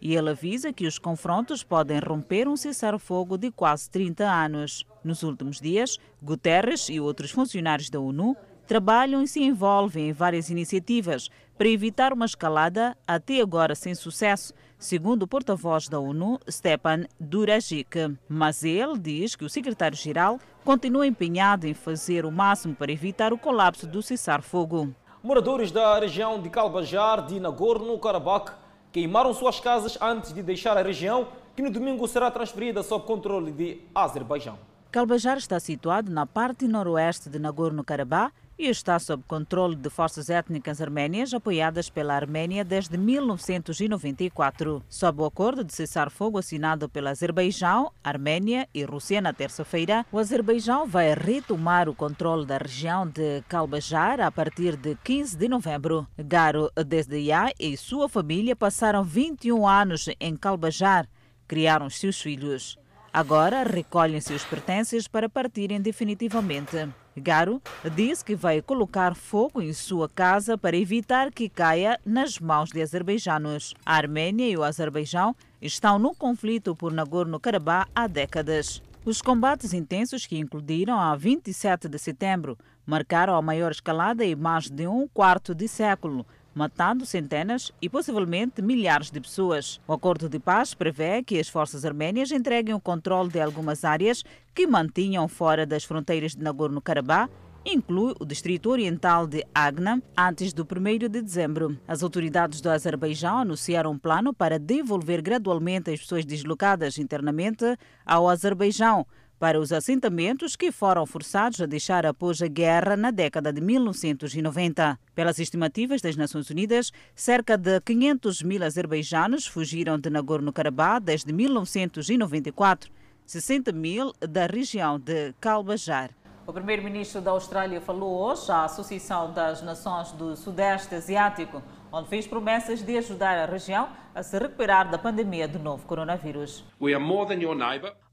[0.00, 4.86] E ele avisa que os confrontos podem romper um cessar-fogo de quase 30 anos.
[5.04, 8.34] Nos últimos dias, Guterres e outros funcionários da ONU
[8.70, 14.54] trabalham e se envolvem em várias iniciativas para evitar uma escalada, até agora sem sucesso,
[14.78, 18.16] segundo o porta-voz da ONU, Stepan Durajic.
[18.28, 23.38] Mas ele diz que o secretário-geral continua empenhado em fazer o máximo para evitar o
[23.38, 24.94] colapso do cessar-fogo.
[25.20, 28.52] Moradores da região de Kalbajar, de Nagorno-Karabakh,
[28.92, 33.50] queimaram suas casas antes de deixar a região, que no domingo será transferida sob controle
[33.50, 34.56] de Azerbaijão.
[34.92, 40.82] Kalbajar está situado na parte noroeste de Nagorno-Karabakh e está sob controle de forças étnicas
[40.82, 44.82] arménias apoiadas pela Arménia desde 1994.
[44.86, 50.86] Sob o acordo de cessar-fogo assinado pela Azerbaijão, Arménia e Rússia na terça-feira, o Azerbaijão
[50.86, 56.06] vai retomar o controle da região de Kalbajar a partir de 15 de novembro.
[56.18, 61.08] Garo Desdeyá e sua família passaram 21 anos em Kalbajar,
[61.48, 62.78] criaram seus filhos.
[63.10, 66.88] Agora recolhem seus pertences para partirem definitivamente.
[67.16, 67.60] Garo
[67.94, 72.80] disse que vai colocar fogo em sua casa para evitar que caia nas mãos de
[72.80, 73.74] azerbaijanos.
[73.84, 78.82] A Arménia e o Azerbaijão estão no conflito por Nagorno-Karabakh há décadas.
[79.04, 84.68] Os combates intensos que incluíram a 27 de setembro marcaram a maior escalada em mais
[84.68, 89.80] de um quarto de século, matando centenas e possivelmente milhares de pessoas.
[89.86, 94.24] O acordo de paz prevê que as forças arménias entreguem o controle de algumas áreas
[94.54, 97.30] que mantinham fora das fronteiras de Nagorno-Karabakh
[97.64, 101.78] inclui o distrito oriental de Agna, antes do 1 de dezembro.
[101.86, 108.28] As autoridades do Azerbaijão anunciaram um plano para devolver gradualmente as pessoas deslocadas internamente ao
[108.28, 109.06] Azerbaijão
[109.40, 114.98] para os assentamentos que foram forçados a deixar após a guerra na década de 1990.
[115.14, 122.92] Pelas estimativas das Nações Unidas, cerca de 500 mil azerbaijanos fugiram de Nagorno-Karabakh desde 1994,
[123.24, 126.10] 60 mil da região de Kalbajar.
[126.46, 132.26] O primeiro-ministro da Austrália falou hoje à Associação das Nações do Sudeste Asiático, onde fez
[132.26, 136.62] promessas de ajudar a região a se recuperar da pandemia do novo coronavírus.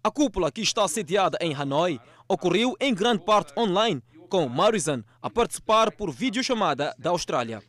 [0.04, 5.30] A cúpula que está sediada em Hanoi ocorreu em grande parte online, com Morrison a
[5.30, 7.62] participar por videochamada da Austrália.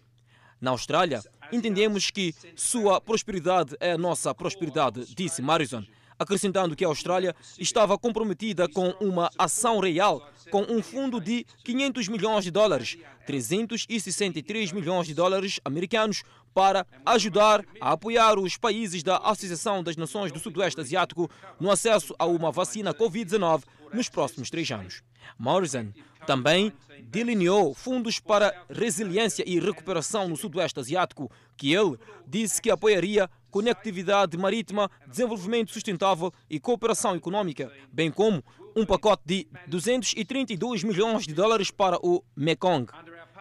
[0.60, 1.22] Na Austrália,
[1.52, 5.84] entendemos que sua prosperidade é a nossa prosperidade, disse Morrison,
[6.18, 12.08] acrescentando que a Austrália estava comprometida com uma ação real com um fundo de 500
[12.08, 16.22] milhões de dólares, 363 milhões de dólares americanos,
[16.54, 22.14] para ajudar a apoiar os países da Associação das Nações do Sudoeste Asiático no acesso
[22.18, 23.62] a uma vacina Covid-19
[23.92, 25.02] nos próximos três anos.
[25.38, 25.92] Morrison
[26.26, 31.96] também delineou fundos para resiliência e recuperação no Sudoeste Asiático, que ele
[32.26, 38.42] disse que apoiaria conectividade marítima, desenvolvimento sustentável e cooperação econômica, bem como
[38.76, 42.86] um pacote de 232 milhões de dólares para o Mekong,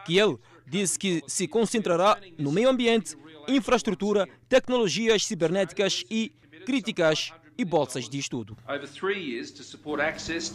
[0.05, 3.15] que ele disse que se concentrará no meio ambiente,
[3.47, 6.33] infraestrutura, tecnologias cibernéticas e
[6.65, 8.57] críticas e bolsas de estudo.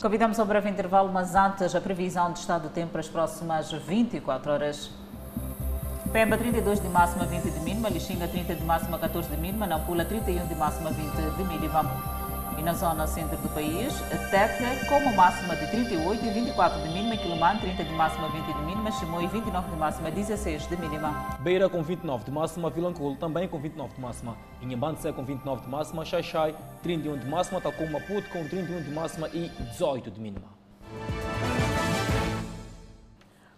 [0.01, 3.73] Convidamos ao breve intervalo, mas antes a previsão de estado do tempo para as próximas
[3.73, 5.02] 24 horas.
[6.13, 10.05] Pemba 32 de máxima, 20 de mínima, Lixinga 30 de máxima, 14 de mínima, Nampula
[10.05, 11.91] 31 de máxima, 20 de mínima.
[12.59, 13.95] E na zona centro do país,
[14.31, 18.45] Tete com uma máxima de 38 e 24 de mínima, Quilomane 30 de máxima, 20
[18.45, 21.39] de mínima, Chimoio 29 de máxima, 16 de mínima.
[21.41, 25.69] Beira com 29 de máxima, Vilanculo também com 29 de máxima, Inhambane com 29 de
[25.71, 30.21] máxima, Xaixai 31 de máxima, tal como Maputo com 31 de máxima e 18 de
[30.21, 30.49] mínima.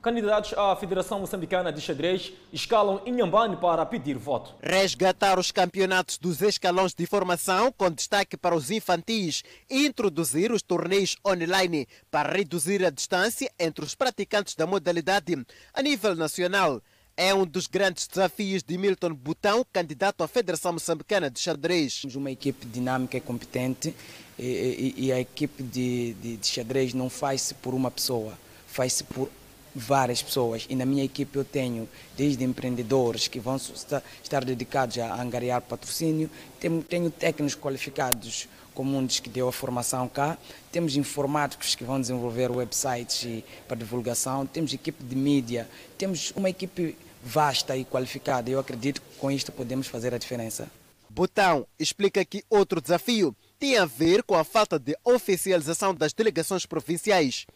[0.05, 4.55] Candidatos à Federação Moçambicana de Xadrez escalam Inhambane para pedir voto.
[4.62, 10.61] Resgatar os campeonatos dos escalões de formação, com destaque para os infantis, e introduzir os
[10.61, 15.42] torneios online para reduzir a distância entre os praticantes da modalidade
[15.72, 16.82] a nível nacional.
[17.16, 22.02] É um dos grandes desafios de Milton Botão, candidato à Federação Moçambicana de Xadrez.
[22.02, 23.96] Temos uma equipe dinâmica e competente
[24.38, 28.34] e, e, e a equipe de, de, de xadrez não faz-se por uma pessoa,
[28.66, 29.30] faz-se por
[29.75, 35.20] várias pessoas e na minha equipe eu tenho desde empreendedores que vão estar dedicados a
[35.20, 40.37] angariar patrocínio, tenho, tenho técnicos qualificados como dos que deu a formação cá,
[40.72, 46.97] temos informáticos que vão desenvolver websites para divulgação, temos equipe de mídia, temos uma equipe
[47.22, 48.51] vasta e qualificada.
[48.51, 50.68] Eu acredito que com isto podemos fazer a diferença.
[51.09, 56.66] Botão explica que outro desafio tem a ver com a falta de oficialização das delegações
[56.66, 57.47] provinciais.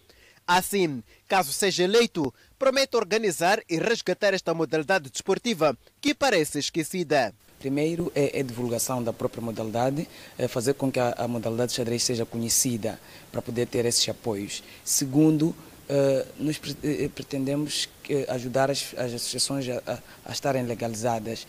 [0.51, 7.35] Assim, caso seja eleito, promete organizar e resgatar esta modalidade desportiva que parece esquecida.
[7.59, 12.03] Primeiro é a divulgação da própria modalidade, é fazer com que a, modalidade de xadrez
[12.03, 12.99] seja conhecida
[13.31, 14.63] para poder ter esses apoios.
[14.83, 15.55] Segundo,
[15.87, 17.87] eh, nós eh, pretendemos
[18.29, 21.47] ajudar as, associações a, a, estarem legalizadas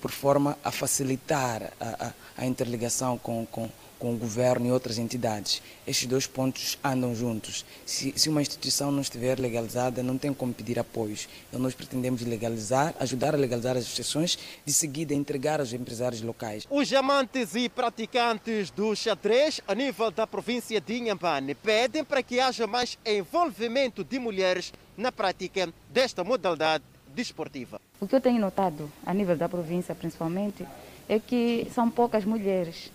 [0.00, 3.70] por forma a facilitar a, a interligação com, com,
[4.00, 5.62] com o governo e outras entidades.
[5.86, 7.64] Estes dois pontos andam juntos.
[7.84, 11.28] Se, se, uma instituição não estiver legalizada, não tem como pedir apoios.
[11.48, 16.66] Então nós pretendemos legalizar, ajudar a legalizar as associações, de seguida entregar aos empresários locais.
[16.70, 22.40] Os amantes e praticantes do xadrez a nível da província de Inhambane pedem para que
[22.40, 26.84] haja mais envolvimento de mulheres na prática desta modalidade
[27.14, 27.80] desportiva.
[28.00, 30.66] O que eu tenho notado a nível da província, principalmente,
[31.08, 32.90] é que são poucas mulheres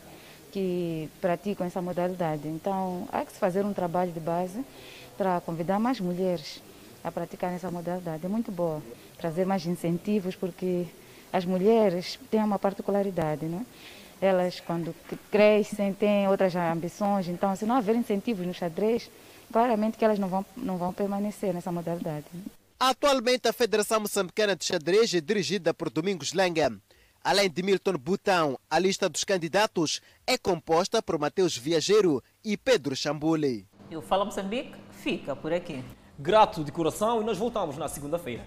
[0.56, 2.48] que praticam essa modalidade.
[2.48, 4.64] Então, há que se fazer um trabalho de base
[5.18, 6.62] para convidar mais mulheres
[7.04, 8.26] a praticar essa modalidade.
[8.26, 8.82] É muito boa
[9.18, 10.86] trazer mais incentivos, porque
[11.34, 13.66] as mulheres têm uma particularidade, não é?
[14.26, 14.96] Elas, quando
[15.30, 17.28] crescem, têm outras ambições.
[17.28, 19.12] Então, se não houver incentivos no xadrez,
[19.52, 22.28] claramente que elas não vão, não vão permanecer nessa modalidade.
[22.80, 26.72] Atualmente, a Federação Moçambicana de Xadrez é dirigida por Domingos Lenga.
[27.26, 32.96] Além de Milton Butão, a lista dos candidatos é composta por Mateus Viageiro e Pedro
[32.96, 33.68] Chambule.
[33.90, 35.84] E o Fala Moçambique fica por aqui.
[36.20, 38.46] Grato de coração e nós voltamos na segunda-feira.